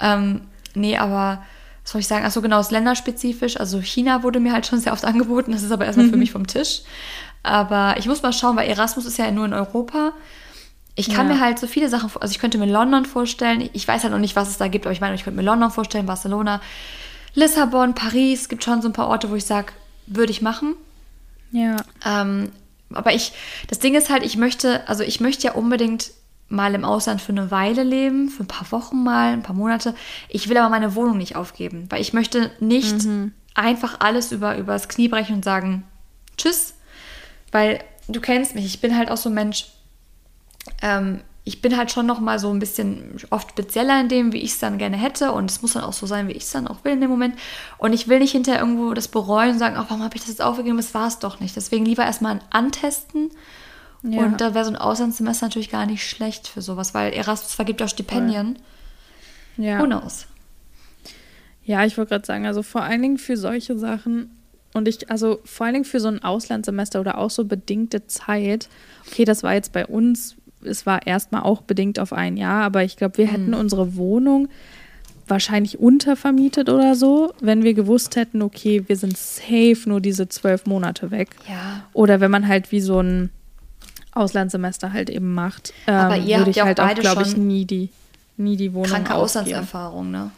[0.00, 0.42] Ähm,
[0.74, 1.42] nee, aber
[1.82, 2.24] was soll ich sagen?
[2.24, 3.60] Achso, genau, ist länderspezifisch.
[3.60, 6.10] Also China wurde mir halt schon sehr oft angeboten, das ist aber erstmal mhm.
[6.10, 6.82] für mich vom Tisch.
[7.42, 10.12] Aber ich muss mal schauen, weil Erasmus ist ja nur in Europa.
[11.00, 11.34] Ich kann ja.
[11.34, 13.68] mir halt so viele Sachen, also ich könnte mir London vorstellen.
[13.72, 15.46] Ich weiß halt noch nicht, was es da gibt, aber ich meine, ich könnte mir
[15.46, 16.60] London vorstellen, Barcelona,
[17.34, 18.48] Lissabon, Paris.
[18.48, 19.72] Gibt schon so ein paar Orte, wo ich sage,
[20.06, 20.74] würde ich machen.
[21.52, 21.76] Ja.
[22.04, 22.52] Ähm,
[22.92, 23.32] aber ich,
[23.68, 26.10] das Ding ist halt, ich möchte, also ich möchte ja unbedingt
[26.48, 29.94] mal im Ausland für eine Weile leben, für ein paar Wochen mal, ein paar Monate.
[30.28, 33.32] Ich will aber meine Wohnung nicht aufgeben, weil ich möchte nicht mhm.
[33.54, 35.84] einfach alles über, übers Knie brechen und sagen,
[36.36, 36.74] tschüss.
[37.52, 39.66] Weil du kennst mich, ich bin halt auch so ein Mensch,
[40.82, 44.40] ähm, ich bin halt schon noch mal so ein bisschen oft spezieller in dem, wie
[44.40, 45.32] ich es dann gerne hätte.
[45.32, 47.10] Und es muss dann auch so sein, wie ich es dann auch will in dem
[47.10, 47.34] Moment.
[47.78, 50.30] Und ich will nicht hinterher irgendwo das bereuen und sagen, oh, warum habe ich das
[50.30, 50.76] jetzt aufgegeben?
[50.76, 51.56] Das war es doch nicht.
[51.56, 53.30] Deswegen lieber erstmal antesten.
[54.02, 54.24] Ja.
[54.24, 57.82] Und da wäre so ein Auslandssemester natürlich gar nicht schlecht für sowas, weil Erasmus vergibt
[57.82, 58.58] auch Stipendien.
[59.56, 59.80] Ja.
[59.80, 60.26] Who knows?
[61.64, 64.30] Ja, ich wollte gerade sagen, also vor allen Dingen für solche Sachen
[64.72, 68.68] und ich, also vor allen Dingen für so ein Auslandssemester oder auch so bedingte Zeit,
[69.06, 72.84] okay, das war jetzt bei uns es war erstmal auch bedingt auf ein Jahr, aber
[72.84, 73.30] ich glaube, wir mhm.
[73.30, 74.48] hätten unsere Wohnung
[75.26, 80.66] wahrscheinlich untervermietet oder so, wenn wir gewusst hätten, okay, wir sind safe nur diese zwölf
[80.66, 81.30] Monate weg.
[81.48, 81.84] Ja.
[81.92, 83.30] Oder wenn man halt wie so ein
[84.12, 87.00] Auslandssemester halt eben macht, ähm, Aber ihr habt würde ich ja auch halt auch, beide
[87.00, 87.90] glaube ich, nie die,
[88.36, 89.22] nie die Wohnung Kranke aufgeben.
[89.22, 90.30] Auslandserfahrung, ne?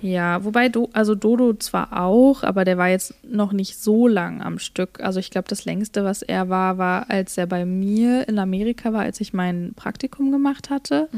[0.00, 4.42] Ja, wobei Do, also Dodo zwar auch, aber der war jetzt noch nicht so lang
[4.42, 5.00] am Stück.
[5.00, 8.92] Also ich glaube, das längste, was er war, war, als er bei mir in Amerika
[8.92, 11.08] war, als ich mein Praktikum gemacht hatte.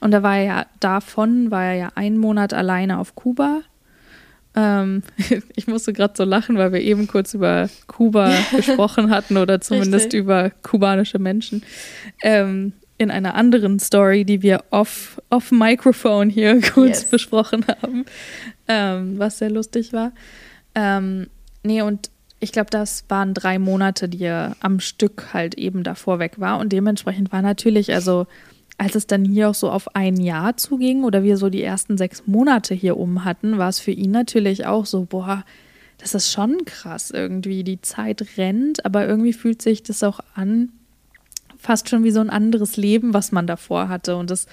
[0.00, 3.62] Und da war er ja, davon war er ja einen Monat alleine auf Kuba.
[4.54, 5.02] Ähm,
[5.56, 10.06] ich musste gerade so lachen, weil wir eben kurz über Kuba gesprochen hatten oder zumindest
[10.06, 10.20] Richtig.
[10.20, 11.62] über kubanische Menschen.
[12.22, 17.10] Ähm, in einer anderen Story, die wir off, off Microphone hier kurz Yes.
[17.10, 18.04] besprochen haben,
[18.68, 20.12] ähm, was sehr lustig war.
[20.74, 21.26] Ähm,
[21.62, 26.18] nee, und ich glaube, das waren drei Monate, die er am Stück halt eben davor
[26.18, 26.58] weg war.
[26.58, 28.26] Und dementsprechend war natürlich, also
[28.78, 31.96] als es dann hier auch so auf ein Jahr zuging oder wir so die ersten
[31.96, 35.44] sechs Monate hier um hatten, war es für ihn natürlich auch so, boah,
[35.96, 37.64] das ist schon krass irgendwie.
[37.64, 40.72] Die Zeit rennt, aber irgendwie fühlt sich das auch an,
[41.66, 44.16] fast schon wie so ein anderes Leben, was man davor hatte.
[44.16, 44.46] Und das,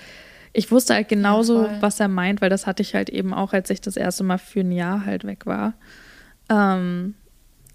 [0.52, 1.78] ich wusste halt genauso, voll.
[1.80, 4.40] was er meint, weil das hatte ich halt eben auch, als ich das erste Mal
[4.40, 5.74] für ein Jahr halt weg war.
[6.50, 7.14] Ähm,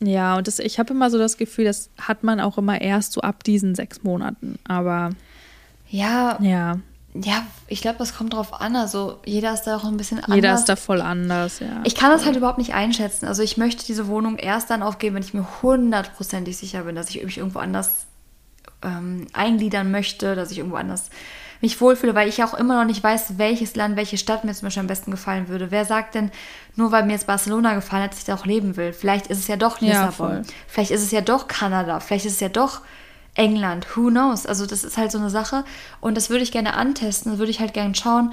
[0.00, 3.12] ja, und das, ich habe immer so das Gefühl, das hat man auch immer erst
[3.12, 4.58] so ab diesen sechs Monaten.
[4.66, 5.10] Aber
[5.88, 6.80] Ja, ja,
[7.14, 8.76] ja, ich glaube, das kommt drauf an.
[8.76, 10.36] Also jeder ist da auch ein bisschen anders.
[10.36, 11.80] jeder ist da voll anders, ja.
[11.84, 13.26] Ich kann das halt überhaupt nicht einschätzen.
[13.26, 17.08] Also ich möchte diese Wohnung erst dann aufgeben, wenn ich mir hundertprozentig sicher bin, dass
[17.10, 18.07] ich mich irgendwo anders
[18.82, 21.10] ähm, eingliedern möchte, dass ich irgendwo anders
[21.60, 24.66] mich wohlfühle, weil ich auch immer noch nicht weiß, welches Land, welche Stadt mir zum
[24.66, 25.72] Beispiel am besten gefallen würde.
[25.72, 26.30] Wer sagt denn,
[26.76, 28.92] nur weil mir jetzt Barcelona gefallen hat, dass ich da auch leben will?
[28.92, 30.12] Vielleicht ist es ja doch Ja, Lissabon.
[30.12, 30.42] voll.
[30.68, 31.98] Vielleicht ist es ja doch Kanada.
[31.98, 32.82] Vielleicht ist es ja doch
[33.34, 33.86] England.
[33.96, 34.46] Who knows?
[34.46, 35.64] Also das ist halt so eine Sache.
[36.00, 37.30] Und das würde ich gerne antesten.
[37.30, 38.32] Das würde ich halt gerne schauen,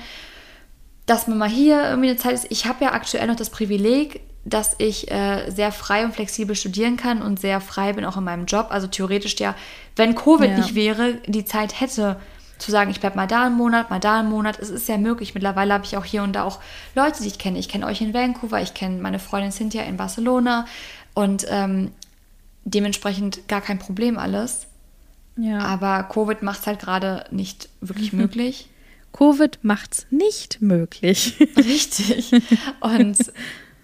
[1.07, 2.45] dass man mal hier irgendwie eine Zeit ist.
[2.49, 6.97] Ich habe ja aktuell noch das Privileg, dass ich äh, sehr frei und flexibel studieren
[6.97, 8.67] kann und sehr frei bin auch in meinem Job.
[8.69, 9.55] Also theoretisch ja,
[9.95, 10.57] wenn Covid Ja.
[10.57, 12.17] nicht wäre, die Zeit hätte
[12.59, 14.59] zu sagen, ich bleibe mal da einen Monat, mal da einen Monat.
[14.59, 15.33] Es ist ja möglich.
[15.33, 16.59] Mittlerweile habe ich auch hier und da auch
[16.95, 17.59] Leute, die ich kenne.
[17.59, 20.65] Ich kenne euch in Vancouver, ich kenne meine Freundin Cynthia in Barcelona
[21.15, 21.91] und ähm,
[22.63, 24.67] dementsprechend gar kein Problem alles.
[25.37, 25.59] ja.
[25.59, 28.69] Aber Covid macht es halt gerade nicht wirklich möglich.
[29.11, 31.35] Covid macht's nicht möglich.
[31.57, 32.31] Richtig.
[32.81, 33.17] Und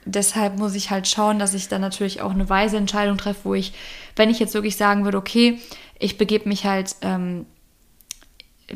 [0.05, 3.53] deshalb muss ich halt schauen, dass ich dann natürlich auch eine weise Entscheidung treffe, wo
[3.53, 3.73] ich,
[4.15, 5.59] wenn ich jetzt wirklich sagen würde, okay,
[5.99, 7.45] ich begebe mich halt ähm,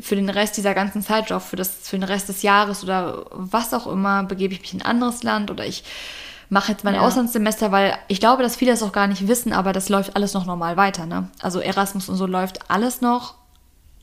[0.00, 3.24] für den Rest dieser ganzen Zeit, auch für, das, für den Rest des Jahres oder
[3.30, 5.84] was auch immer, begebe ich mich in ein anderes Land oder ich
[6.48, 7.00] mache jetzt mein Ja.
[7.00, 10.34] Auslandssemester, weil ich glaube, dass viele das auch gar nicht wissen, aber das läuft alles
[10.34, 11.06] noch normal weiter.
[11.06, 11.28] Ne?
[11.40, 13.34] Also Erasmus und so läuft alles noch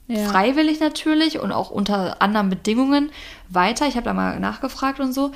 [0.08, 0.28] Ja.
[0.28, 3.12] freiwillig natürlich und auch unter anderen Bedingungen
[3.48, 3.88] weiter.
[3.88, 5.32] Ich habe da mal nachgefragt und so.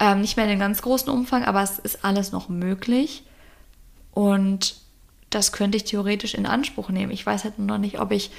[0.00, 3.22] Ähm, nicht mehr in einem ganz großen Umfang, aber es ist alles noch möglich.
[4.12, 4.76] Und
[5.28, 7.12] das könnte ich theoretisch in Anspruch nehmen.
[7.12, 8.30] Ich weiß halt nur noch nicht, ob ich,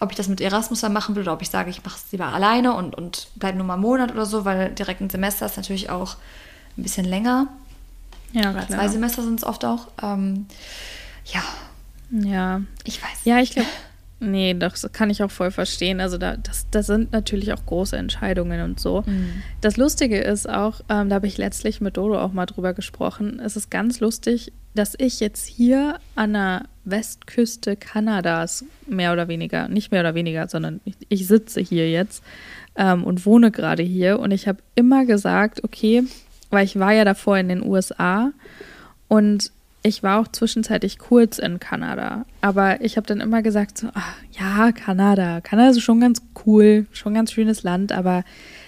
[0.00, 2.10] ob ich das mit Erasmus dann machen will oder ob ich sage, ich mache es
[2.12, 5.44] lieber alleine und, und bleibe nur mal einen Monat oder so, weil direkt ein Semester
[5.44, 6.16] ist natürlich auch
[6.78, 7.48] ein bisschen länger.
[8.32, 8.68] Ja, klar.
[8.68, 9.88] zwei Semester sind es oft auch.
[10.02, 10.46] Ähm,
[11.26, 11.42] ja,
[12.10, 12.60] Ja.
[12.84, 13.24] ich weiß.
[13.24, 13.68] Ja, ich glaube,
[14.20, 16.00] nee, das kann ich auch voll verstehen.
[16.00, 19.02] Also da, das, das sind natürlich auch große Entscheidungen und so.
[19.06, 19.42] Mhm.
[19.60, 23.40] Das Lustige ist auch, ähm, da habe ich letztlich mit Dodo auch mal drüber gesprochen.
[23.44, 29.68] Es ist ganz lustig, dass ich jetzt hier an der Westküste Kanadas mehr oder weniger,
[29.68, 32.22] nicht mehr oder weniger, sondern ich, ich sitze hier jetzt
[32.76, 36.04] ähm, und wohne gerade hier und ich habe immer gesagt, okay,
[36.50, 38.32] weil ich war ja davor in den USA
[39.08, 43.88] und ich war auch zwischenzeitlich kurz in Kanada, aber ich habe dann immer gesagt, so,
[43.94, 48.24] ach, ja, Kanada, Kanada ist schon ganz cool, schon ganz schönes Land, aber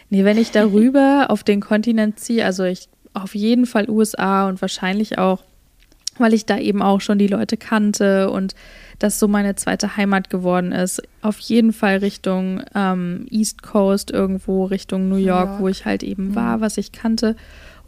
[0.09, 4.61] nee, wenn ich darüber auf den Kontinent ziehe, also ich auf jeden Fall USA und
[4.61, 5.42] wahrscheinlich auch,
[6.18, 8.55] weil ich da eben auch schon die Leute kannte und
[9.01, 14.66] das so meine zweite Heimat geworden ist, auf jeden Fall Richtung ähm, East Coast irgendwo,
[14.66, 15.61] Richtung New York, York.
[15.61, 17.35] wo ich halt eben war, was ich kannte.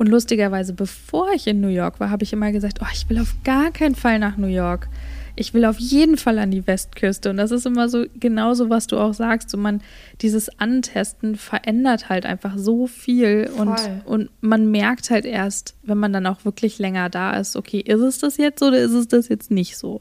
[0.03, 3.21] Und lustigerweise, bevor ich in New York war, habe ich immer gesagt, oh, ich will
[3.21, 4.89] auf gar keinen Fall nach New York.
[5.37, 7.31] Ich will auf jeden Fall an die Westküste.
[7.31, 9.49] Und das ist immer so genauso, was du auch sagst.
[9.49, 9.81] So man,
[10.21, 13.49] dieses Antesten verändert halt einfach so viel.
[13.57, 14.01] Und, Voll.
[14.05, 18.01] und man merkt halt erst, wenn man dann auch wirklich länger da ist, okay, ist
[18.01, 20.01] es das jetzt oder ist es das jetzt nicht so?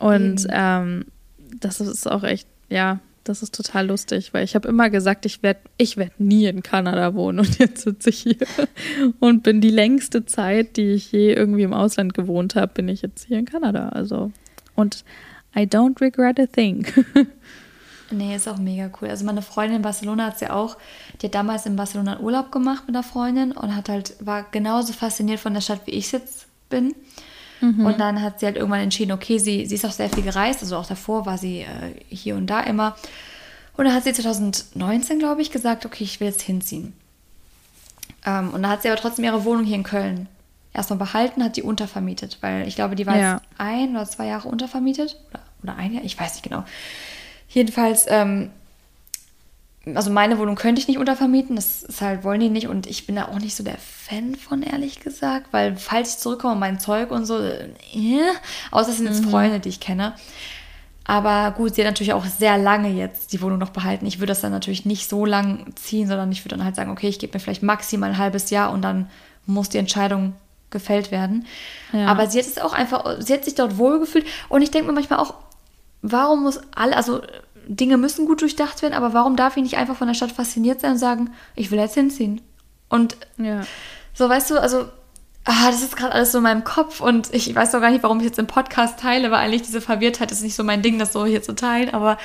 [0.00, 0.50] Und Eben.
[0.50, 1.04] ähm,
[1.60, 5.42] das ist auch echt, ja, das ist total lustig, weil ich habe immer gesagt, ich
[5.42, 8.36] werde ich werd nie in Kanada wohnen und jetzt sitze ich hier
[9.20, 13.02] und bin die längste Zeit, die ich je irgendwie im Ausland gewohnt habe, bin ich
[13.02, 13.88] jetzt hier in Kanada.
[13.88, 14.30] Also
[14.74, 15.04] und
[15.56, 16.86] I don't regret a thing.
[18.10, 19.08] Nee, ist auch mega cool.
[19.08, 20.76] Also meine Freundin in Barcelona hat sie ja auch,
[21.20, 24.92] die hat damals in Barcelona Urlaub gemacht mit einer Freundin und hat halt, war genauso
[24.92, 26.94] fasziniert von der Stadt, wie ich jetzt bin.
[27.64, 27.86] Mhm.
[27.86, 30.62] Und dann hat sie halt irgendwann entschieden, okay, sie, sie ist auch sehr viel gereist,
[30.62, 32.96] also auch davor war sie äh, hier und da immer.
[33.76, 36.92] Und dann hat sie 2019, glaube ich, gesagt, okay, ich will jetzt hinziehen.
[38.26, 40.28] Ähm, und dann hat sie aber trotzdem ihre Wohnung hier in Köln
[40.72, 43.34] erstmal behalten, hat die untervermietet, weil ich glaube, die war ja.
[43.34, 45.16] jetzt ein oder zwei Jahre untervermietet.
[45.30, 46.64] Oder, oder ein Jahr, ich weiß nicht genau.
[47.48, 48.50] Jedenfalls, ähm,
[49.94, 53.06] also meine Wohnung könnte ich nicht untervermieten, das ist halt, wollen die nicht und ich
[53.06, 56.80] bin da auch nicht so der Fan von, ehrlich gesagt, weil falls ich zurückkomme, mein
[56.80, 57.68] Zeug und so, äh,
[58.70, 59.30] außer es sind jetzt mhm.
[59.30, 60.14] Freunde, die ich kenne.
[61.06, 64.06] Aber gut, sie hat natürlich auch sehr lange jetzt die Wohnung noch behalten.
[64.06, 66.90] Ich würde das dann natürlich nicht so lang ziehen, sondern ich würde dann halt sagen,
[66.90, 69.10] okay, ich gebe mir vielleicht maximal ein halbes Jahr und dann
[69.44, 70.32] muss die Entscheidung
[70.70, 71.46] gefällt werden.
[71.92, 72.06] Ja.
[72.06, 74.94] Aber sie hat es auch einfach, sie hat sich dort wohlgefühlt und ich denke mir
[74.94, 75.34] manchmal auch,
[76.00, 77.20] warum muss alle, also
[77.66, 80.80] Dinge müssen gut durchdacht werden, aber warum darf ich nicht einfach von der Stadt fasziniert
[80.80, 82.40] sein und sagen, ich will jetzt hinziehen?
[82.88, 83.62] Und ja.
[84.12, 84.86] so, weißt du, also,
[85.44, 88.02] ah, das ist gerade alles so in meinem Kopf und ich weiß auch gar nicht,
[88.02, 90.98] warum ich jetzt im Podcast teile, weil eigentlich diese Verwirrtheit ist nicht so mein Ding,
[90.98, 92.18] das so hier zu teilen, aber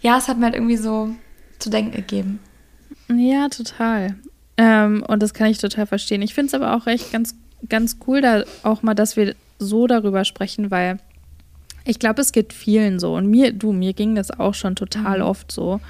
[0.00, 1.10] ja, es hat mir halt irgendwie so
[1.58, 2.40] zu denken gegeben.
[3.08, 4.16] Ja, total.
[4.56, 6.22] Ähm, und das kann ich total verstehen.
[6.22, 7.34] Ich finde es aber auch echt ganz,
[7.68, 10.98] ganz cool, da auch mal, dass wir so darüber sprechen, weil
[11.86, 13.14] ich glaube, es geht vielen so.
[13.14, 15.24] Und mir, du, mir ging das auch schon total mhm.
[15.24, 15.80] oft so.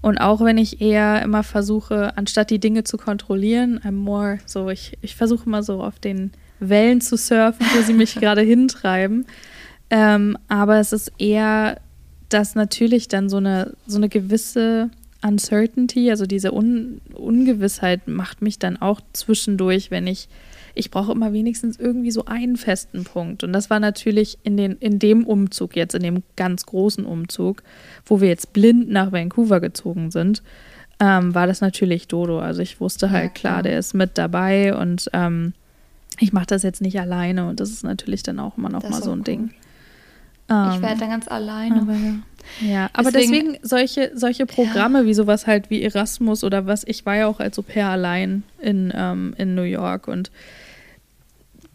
[0.00, 4.68] Und auch wenn ich eher immer versuche, anstatt die Dinge zu kontrollieren, I'm more so,
[4.68, 9.26] ich, ich versuche immer so auf den Wellen zu surfen, wo sie mich gerade hintreiben.
[9.90, 11.80] Ähm, aber es ist eher,
[12.28, 14.90] dass natürlich dann so eine, so eine gewisse
[15.22, 20.28] Uncertainty, also diese Un Ungewissheit macht mich dann auch zwischendurch, wenn ich
[20.78, 23.42] ich brauche immer wenigstens irgendwie so einen festen Punkt.
[23.44, 27.62] Und das war natürlich in, den, in dem Umzug, jetzt in dem ganz großen Umzug,
[28.06, 30.42] wo wir jetzt blind nach Vancouver gezogen sind,
[31.00, 32.40] ähm, war das natürlich Dodo.
[32.40, 33.52] Also ich wusste halt, ja, klar.
[33.52, 35.52] klar, der ist mit dabei und ähm,
[36.18, 38.90] ich mache das jetzt nicht alleine und das ist natürlich dann auch immer noch das
[38.90, 39.24] mal so ein cool.
[39.24, 39.50] Ding.
[40.48, 41.82] ich werde ähm, dann ganz alleine.
[41.82, 42.14] Aber ja.
[42.60, 45.06] Ja, aber deswegen, deswegen solche, solche Programme ja.
[45.06, 48.42] wie sowas halt wie Erasmus oder was, ich war ja auch als Au pair allein
[48.60, 50.30] in, ähm, in New York und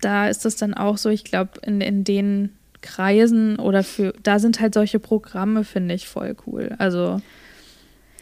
[0.04, 4.40] da ist es dann auch so, ich glaube, in, in den Kreisen oder für, da
[4.40, 6.76] sind halt solche Programme, finde ich, voll cool.
[6.78, 7.22] Also,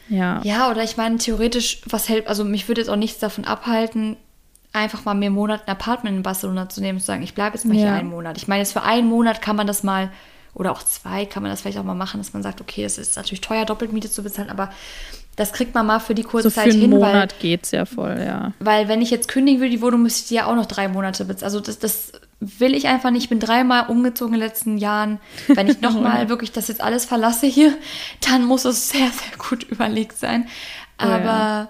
[0.07, 0.41] ja.
[0.43, 4.17] Ja, oder ich meine, theoretisch, was hält, also mich würde jetzt auch nichts davon abhalten,
[4.73, 7.33] einfach mal mir einen Monat ein Apartment in Barcelona zu nehmen und zu sagen, ich
[7.33, 7.81] bleibe jetzt mal ja.
[7.81, 8.37] hier einen Monat.
[8.37, 10.11] Ich meine, jetzt für einen Monat kann man das mal,
[10.53, 12.97] oder auch zwei, kann man das vielleicht auch mal machen, dass man sagt, okay, es
[12.97, 14.69] ist natürlich teuer, Doppelmiete zu bezahlen, aber
[15.41, 16.73] das kriegt man mal für die kurze so Zeit hin.
[16.73, 18.53] Für einen Monat geht es ja voll, ja.
[18.59, 20.87] Weil wenn ich jetzt kündigen will, die Wohnung müsste ich die ja auch noch drei
[20.87, 21.45] Monate bezahlen.
[21.45, 23.23] Also das, das will ich einfach nicht.
[23.23, 25.19] Ich bin dreimal umgezogen in den letzten Jahren.
[25.47, 27.75] Wenn ich nochmal wirklich das jetzt alles verlasse hier,
[28.29, 30.47] dann muss es sehr, sehr gut überlegt sein.
[30.97, 31.69] Aber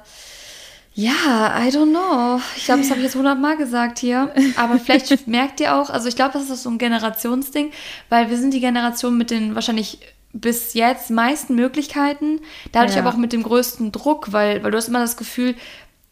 [0.93, 1.13] ja,
[1.55, 2.41] ja I don't know.
[2.57, 4.33] Ich glaube, das habe ich jetzt hundertmal gesagt hier.
[4.57, 7.71] Aber vielleicht merkt ihr auch, also ich glaube, das ist so ein Generationsding,
[8.09, 9.99] weil wir sind die Generation mit den wahrscheinlich
[10.33, 12.39] bis jetzt meisten Möglichkeiten,
[12.71, 13.01] dadurch ja.
[13.01, 15.55] aber auch mit dem größten Druck, weil, weil du hast immer das Gefühl,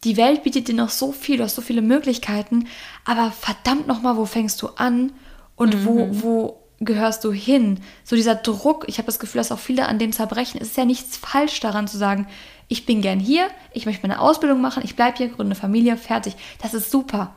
[0.03, 2.67] die Welt bietet dir noch so viel, du hast so viele Möglichkeiten,
[3.05, 5.12] aber verdammt nochmal, wo fängst du an
[5.55, 5.86] und mhm.
[5.86, 7.79] wo, wo gehörst du hin?
[8.03, 10.60] So dieser Druck, ich habe das Gefühl, dass auch viele an dem zerbrechen.
[10.62, 12.27] Es ist ja nichts falsch daran zu sagen,
[12.69, 16.36] ich bin gern hier, ich möchte meine Ausbildung machen, ich bleibe hier, gründe Familie, fertig.
[16.62, 17.36] Das ist super.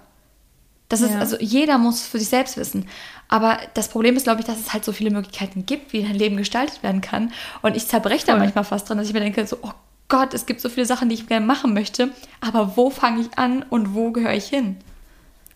[0.93, 2.87] Das ist, also jeder muss für sich selbst wissen.
[3.27, 6.17] Aber das Problem ist, glaube ich, dass es halt so viele Möglichkeiten gibt, wie dein
[6.17, 7.33] Leben gestaltet werden kann.
[7.63, 9.73] Und ich zerbreche da manchmal fast dran, dass ich mir denke, so, oh
[10.09, 12.11] Gott, es gibt so viele Sachen, die ich gerne machen möchte.
[12.43, 14.77] Aber wo fange ich an und wo gehöre ich hin?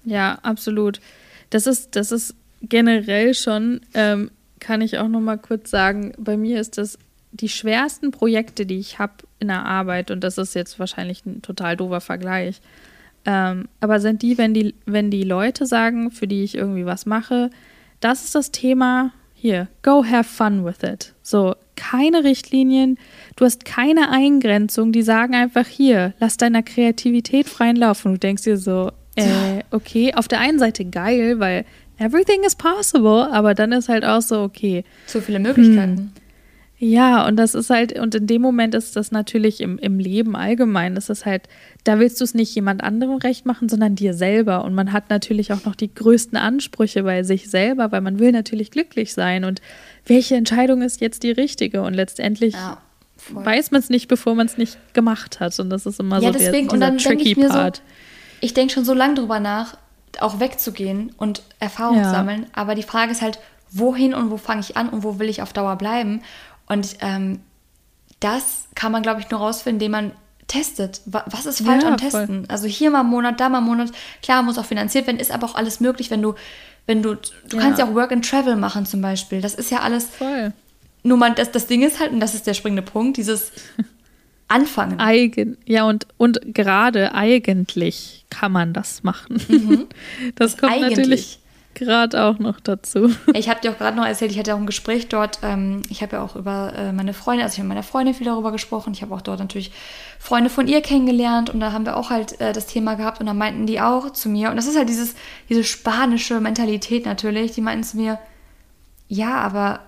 [0.06, 1.02] Ja, absolut.
[1.50, 6.38] Das ist, das ist generell schon, ähm, kann ich auch noch mal kurz sagen, bei
[6.38, 6.98] mir ist das
[7.32, 11.42] die schwersten Projekte, die ich habe in der Arbeit, und das ist jetzt wahrscheinlich ein
[11.42, 12.62] total doofer Vergleich,
[13.26, 17.06] ähm, aber sind die, wenn die, wenn die Leute sagen, für die ich irgendwie was
[17.06, 17.50] mache,
[18.00, 21.12] das ist das Thema, hier, go have fun with it.
[21.22, 22.98] So, keine Richtlinien,
[23.36, 28.04] du hast keine Eingrenzung, die sagen einfach hier, lass deiner Kreativität freien Lauf.
[28.04, 31.64] Und du denkst dir so, äh, okay, auf der einen Seite geil, weil
[31.98, 34.84] everything is possible, aber dann ist halt auch so, okay.
[35.06, 35.96] Zu viele Möglichkeiten.
[35.96, 36.12] Hm,
[36.78, 40.36] ja, und das ist halt, und in dem Moment ist das natürlich im, im Leben
[40.36, 41.48] allgemein, das ist halt,
[41.84, 44.62] da willst du es nicht jemand anderem recht machen, sondern dir selber.
[44.62, 48.30] Und man hat natürlich auch noch die größten Ansprüche bei sich selber, weil man will
[48.30, 49.44] natürlich glücklich sein.
[49.44, 49.62] Und
[50.04, 51.80] welche Entscheidung ist jetzt die richtige?
[51.80, 52.76] Und letztendlich ja,
[53.30, 55.58] weiß man es nicht, bevor man es nicht gemacht hat.
[55.58, 57.76] Und das ist immer ja, so deswegen, der, und dann tricky ich Part.
[57.76, 57.82] So,
[58.42, 59.78] ich denke schon so lange drüber nach,
[60.20, 62.10] auch wegzugehen und Erfahrung ja.
[62.10, 62.44] sammeln.
[62.52, 63.38] Aber die Frage ist halt,
[63.70, 66.20] wohin und wo fange ich an und wo will ich auf Dauer bleiben?
[66.66, 67.40] Und ähm,
[68.20, 70.12] das kann man, glaube ich, nur rausfinden, indem man
[70.48, 71.00] testet.
[71.06, 72.26] Was ist falsch ja, am Testen?
[72.26, 72.44] Voll.
[72.48, 73.90] Also hier mal einen Monat, da mal einen Monat.
[74.22, 76.34] Klar, muss auch finanziert werden, ist aber auch alles möglich, wenn du,
[76.86, 77.62] wenn du, du ja.
[77.62, 79.40] kannst ja auch Work and Travel machen zum Beispiel.
[79.40, 80.06] Das ist ja alles.
[80.06, 80.52] Voll.
[81.02, 83.52] Nur mal, das, das Ding ist halt, und das ist der springende Punkt, dieses
[84.48, 85.00] Anfangen.
[85.00, 89.40] Eigen, ja, und, und gerade eigentlich kann man das machen.
[89.48, 89.86] Mhm.
[90.36, 90.96] Das, das kommt eigentlich.
[90.96, 91.38] natürlich
[91.76, 93.10] gerade auch noch dazu.
[93.34, 95.38] Ich habe dir auch gerade noch erzählt, ich hatte auch ein Gespräch dort.
[95.42, 98.14] Ähm, ich habe ja auch über äh, meine Freundin, also ich habe mit meiner Freundin
[98.14, 98.92] viel darüber gesprochen.
[98.92, 99.70] Ich habe auch dort natürlich
[100.18, 103.26] Freunde von ihr kennengelernt und da haben wir auch halt äh, das Thema gehabt und
[103.26, 105.14] da meinten die auch zu mir, und das ist halt dieses,
[105.48, 108.18] diese spanische Mentalität natürlich, die meinten zu mir,
[109.08, 109.80] ja, aber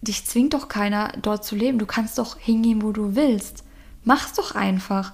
[0.00, 1.78] dich zwingt doch keiner, dort zu leben.
[1.78, 3.64] Du kannst doch hingehen, wo du willst.
[4.04, 5.12] Mach's doch einfach.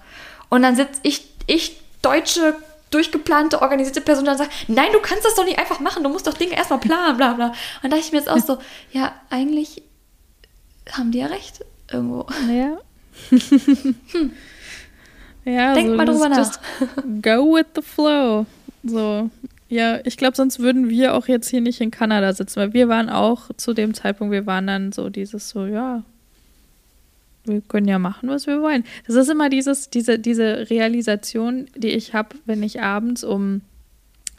[0.48, 2.54] Und dann sitze ich, ich, deutsche
[2.90, 6.26] durchgeplante, organisierte Person dann sagt, nein, du kannst das doch nicht einfach machen, du musst
[6.26, 7.46] doch Dinge erstmal planen, bla bla.
[7.46, 8.58] Und da dachte ich mir jetzt auch so,
[8.92, 9.82] ja, eigentlich
[10.92, 12.26] haben die ja recht irgendwo.
[12.48, 12.78] Ja.
[14.12, 14.32] hm.
[15.44, 16.58] Ja, Denk so mal drüber nach.
[17.22, 18.44] Go with the flow.
[18.84, 19.30] So,
[19.68, 22.88] ja, ich glaube, sonst würden wir auch jetzt hier nicht in Kanada sitzen, weil wir
[22.88, 26.02] waren auch zu dem Zeitpunkt, wir waren dann so dieses so, ja,
[27.48, 28.84] wir können ja machen, was wir wollen.
[29.06, 33.62] Das ist immer dieses, diese, diese Realisation, die ich habe, wenn ich abends um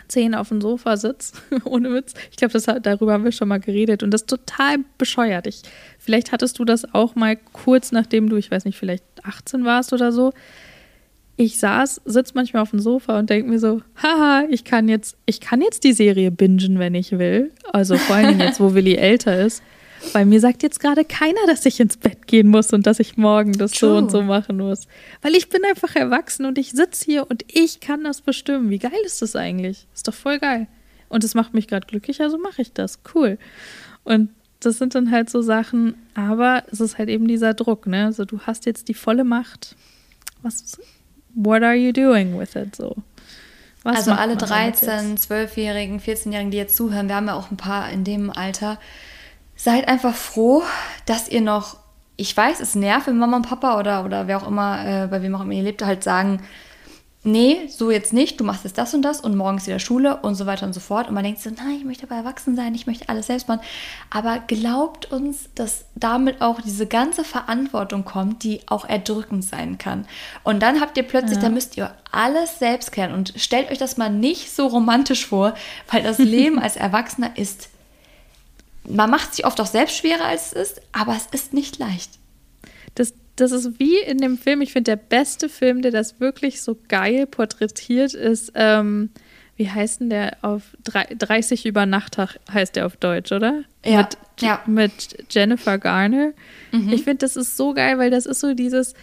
[0.09, 2.13] 10 auf dem Sofa sitze, ohne Witz.
[2.31, 5.47] Ich glaube, darüber haben wir schon mal geredet und das ist total bescheuert.
[5.47, 5.61] Ich,
[5.97, 9.93] vielleicht hattest du das auch mal kurz nachdem du, ich weiß nicht, vielleicht 18 warst
[9.93, 10.33] oder so.
[11.37, 15.15] Ich saß, sitze manchmal auf dem Sofa und denke mir so, haha, ich kann jetzt,
[15.25, 17.51] ich kann jetzt die Serie bingen, wenn ich will.
[17.71, 19.63] Also vor allem jetzt, wo Willi älter ist.
[20.13, 23.17] Weil mir sagt jetzt gerade keiner, dass ich ins Bett gehen muss und dass ich
[23.17, 23.89] morgen das True.
[23.89, 24.87] so und so machen muss.
[25.21, 28.69] Weil ich bin einfach erwachsen und ich sitze hier und ich kann das bestimmen.
[28.69, 29.87] Wie geil ist das eigentlich?
[29.93, 30.67] Ist doch voll geil.
[31.09, 32.99] Und es macht mich gerade glücklich, also mache ich das.
[33.13, 33.37] Cool.
[34.03, 38.05] Und das sind dann halt so Sachen, aber es ist halt eben dieser Druck, ne?
[38.05, 39.75] Also du hast jetzt die volle Macht.
[40.41, 40.77] Was,
[41.33, 42.95] what are you doing with it so?
[43.83, 47.89] Was also alle 13, 12-Jährigen, 14-Jährigen, die jetzt zuhören, wir haben ja auch ein paar
[47.89, 48.77] in dem Alter,
[49.59, 50.63] seid einfach froh,
[51.05, 51.75] dass ihr noch,
[52.15, 55.21] ich weiß, es nervt, wenn Mama und Papa oder, oder wer auch immer, äh, bei
[55.21, 56.41] wem auch immer ihr lebt, halt sagen,
[57.23, 60.35] nee, so jetzt nicht, du machst jetzt das und das und morgens wieder Schule und
[60.35, 61.09] so weiter und so fort.
[61.09, 63.59] Und man denkt so, nein, ich möchte aber erwachsen sein, ich möchte alles selbst machen.
[64.09, 70.07] Aber glaubt uns, dass damit auch diese ganze Verantwortung kommt, die auch erdrückend sein kann.
[70.45, 71.43] Und dann habt ihr plötzlich, ja.
[71.43, 75.53] da müsst ihr alles selbst kennen und stellt euch das mal nicht so romantisch vor,
[75.91, 77.67] weil das Leben als Erwachsener ist
[78.87, 82.11] man macht sich oft auch selbst schwerer, als es ist, aber es ist nicht leicht.
[82.95, 86.61] Das, das ist wie in dem Film, ich finde, der beste Film, der das wirklich
[86.61, 89.09] so geil porträtiert, ist, ähm,
[89.55, 93.63] wie heißt denn der auf 30 über Nachttag heißt der auf Deutsch, oder?
[93.85, 93.97] Ja.
[93.97, 94.61] Mit, ja.
[94.65, 96.31] mit Jennifer Garner.
[96.71, 96.93] Mhm.
[96.93, 98.93] Ich finde, das ist so geil, weil das ist so dieses,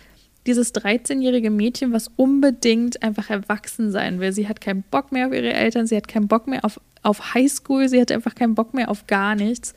[0.47, 4.33] dieses 13-jährige Mädchen, was unbedingt einfach erwachsen sein will.
[4.33, 7.35] Sie hat keinen Bock mehr auf ihre Eltern, sie hat keinen Bock mehr auf, auf
[7.35, 9.75] Highschool, sie hat einfach keinen Bock mehr auf gar nichts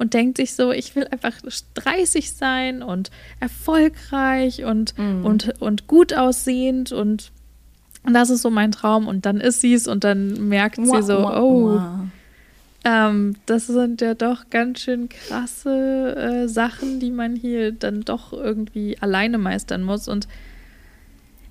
[0.00, 1.34] und denkt sich so, ich will einfach
[1.74, 5.26] 30 sein und erfolgreich und, mhm.
[5.26, 7.32] und, und gut aussehend und,
[8.04, 9.08] und das ist so mein Traum.
[9.08, 11.80] Und dann ist sie es und dann merkt sie so, oh,
[12.84, 18.32] ähm, das sind ja doch ganz schön krasse äh, Sachen, die man hier dann doch
[18.32, 20.08] irgendwie alleine meistern muss.
[20.08, 20.28] Und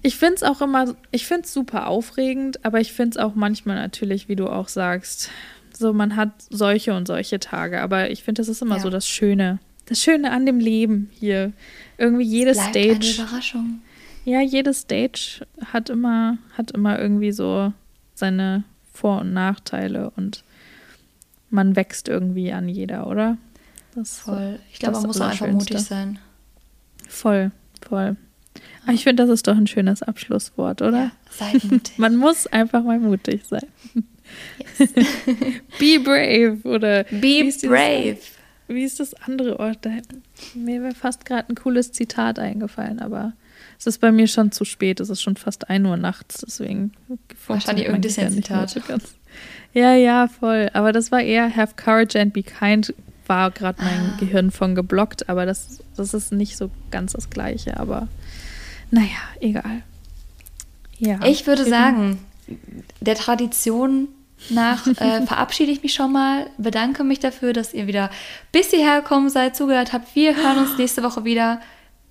[0.01, 3.35] ich finde es auch immer, ich finde es super aufregend, aber ich finde es auch
[3.35, 5.29] manchmal natürlich, wie du auch sagst,
[5.71, 7.81] so man hat solche und solche Tage.
[7.81, 8.81] Aber ich finde, das ist immer ja.
[8.81, 9.59] so das Schöne.
[9.85, 11.51] Das Schöne an dem Leben hier.
[11.97, 12.89] Irgendwie jedes Stage.
[13.17, 13.81] Eine Überraschung.
[14.25, 17.73] Ja, jedes Stage hat immer, hat immer irgendwie so
[18.15, 18.63] seine
[18.93, 20.43] Vor- und Nachteile und
[21.49, 23.37] man wächst irgendwie an jeder, oder?
[23.95, 24.59] Das voll.
[24.71, 26.19] Ich glaube, man muss auch einfach mutig sein.
[27.07, 27.51] Voll,
[27.87, 28.17] voll.
[28.83, 30.97] Aber ich finde, das ist doch ein schönes Abschlusswort, oder?
[30.97, 31.93] Ja, seid mutig.
[31.97, 33.65] man muss einfach mal mutig sein.
[34.79, 34.93] Yes.
[35.79, 38.15] Be brave oder Be brave.
[38.15, 38.31] Das,
[38.67, 39.79] wie ist das andere Ort?
[39.81, 39.91] Da,
[40.53, 43.33] mir wäre fast gerade ein cooles Zitat eingefallen, aber
[43.79, 44.99] es ist bei mir schon zu spät.
[44.99, 46.91] Es ist schon fast 1 Uhr nachts, deswegen
[47.47, 48.79] wahrscheinlich irgendein Zitat.
[48.87, 49.15] Ganz,
[49.73, 50.69] ja, ja, voll.
[50.73, 52.93] Aber das war eher Have Courage and Be Kind,
[53.27, 54.17] war gerade mein ah.
[54.19, 57.79] Gehirn von geblockt, aber das, das ist nicht so ganz das Gleiche.
[57.79, 58.07] Aber
[58.91, 59.83] naja, egal.
[60.97, 61.19] Ja.
[61.25, 62.19] Ich würde sagen,
[62.99, 64.09] der Tradition
[64.49, 68.09] nach äh, verabschiede ich mich schon mal, bedanke mich dafür, dass ihr wieder
[68.51, 70.15] bis hierher gekommen seid, zugehört habt.
[70.15, 71.61] Wir hören uns nächste Woche wieder.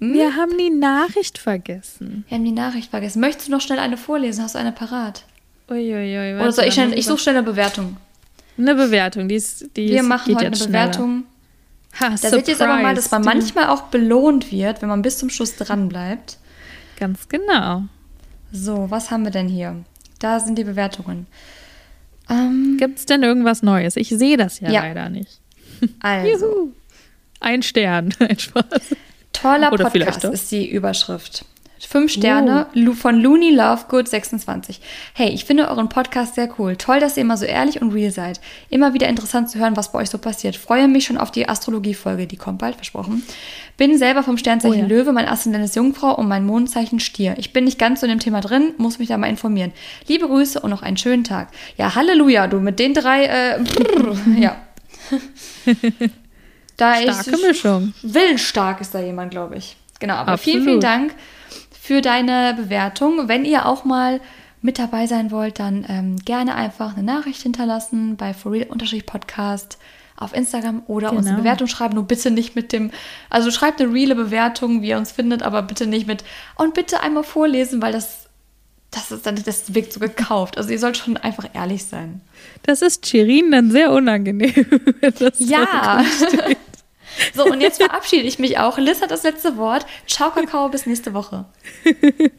[0.00, 0.14] Hm?
[0.14, 2.24] Wir haben die Nachricht vergessen.
[2.28, 3.20] Wir haben die Nachricht vergessen.
[3.20, 4.44] Möchtest du noch schnell eine vorlesen?
[4.44, 5.24] Hast du eine parat?
[5.70, 6.34] Uiuiui.
[6.40, 7.96] Oder soll ich, schnell, ich suche schnell eine Bewertung.
[8.56, 9.76] Eine Bewertung, die ist.
[9.76, 10.56] Die Wir machen heute eine.
[10.56, 11.24] Bewertung.
[12.00, 15.02] Ha, da seht ihr jetzt aber mal, dass man manchmal auch belohnt wird, wenn man
[15.02, 16.38] bis zum Schluss dran bleibt.
[16.98, 17.84] Ganz genau.
[18.52, 19.76] So, was haben wir denn hier?
[20.18, 21.26] Da sind die Bewertungen.
[22.30, 23.96] Ähm, Gibt es denn irgendwas Neues?
[23.96, 24.80] Ich sehe das ja, Ja.
[24.82, 25.40] leider nicht.
[26.00, 26.72] also, Juhu.
[27.40, 28.14] Ein Stern.
[28.18, 28.64] Ein Spaß.
[29.32, 31.44] toller Oder Podcast ist die Überschrift.
[31.86, 34.80] Fünf Sterne Lu- von Looney Lovegood 26.
[35.14, 36.76] Hey, ich finde euren Podcast sehr cool.
[36.76, 38.40] Toll, dass ihr immer so ehrlich und real seid.
[38.68, 40.56] Immer wieder interessant zu hören, was bei euch so passiert.
[40.56, 43.22] Freue mich schon auf die Astrologie-Folge, die kommt bald, versprochen.
[43.76, 44.86] Bin selber vom Sternzeichen Oh ja.
[44.86, 47.34] Löwe, mein Aszendent ist Jungfrau und mein Mondzeichen Stier.
[47.38, 49.72] Ich bin nicht ganz so in dem Thema drin, muss mich da mal informieren.
[50.08, 51.48] Liebe Grüße und noch einen schönen Tag.
[51.76, 53.58] Ja, Halleluja, du, mit den drei, äh,
[54.40, 54.56] ja.
[56.76, 57.92] Da Starke ist, Mischung.
[58.02, 59.76] Willensstark ist da jemand, glaube ich.
[59.98, 60.64] Genau, aber vielen, Absolut.
[60.64, 61.14] vielen Dank
[61.88, 63.28] für deine Bewertung.
[63.28, 64.20] Wenn ihr auch mal
[64.60, 69.78] mit dabei sein wollt, dann ähm, gerne einfach eine Nachricht hinterlassen bei forreal-podcast
[70.14, 71.38] auf Instagram oder uns eine Genau.
[71.38, 71.94] Bewertung schreiben.
[71.94, 72.90] Nur bitte nicht mit dem,
[73.30, 76.24] also schreibt eine reale Bewertung, wie ihr uns findet, aber bitte nicht mit
[76.56, 78.26] und bitte einmal vorlesen, weil das
[78.90, 80.58] das ist dann, das wirkt so gekauft.
[80.58, 82.20] Also ihr sollt schon einfach ehrlich sein.
[82.64, 84.52] Das ist Shirin dann sehr unangenehm.
[85.14, 86.02] so Ja.
[86.04, 86.56] steht.
[87.34, 88.78] So, und jetzt verabschiede ich mich auch.
[88.78, 89.86] Liz hat das letzte Wort.
[90.06, 91.46] Ciao, Kakao, bis nächste Woche.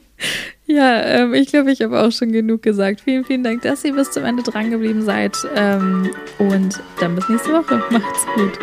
[0.65, 3.01] Ja, ähm, ich glaube, ich habe auch schon genug gesagt.
[3.01, 5.36] Vielen, vielen Dank, dass ihr bis zum Ende dran geblieben seid.
[5.55, 7.84] Ähm, und dann bis nächste Woche.
[7.89, 8.59] Macht's gut.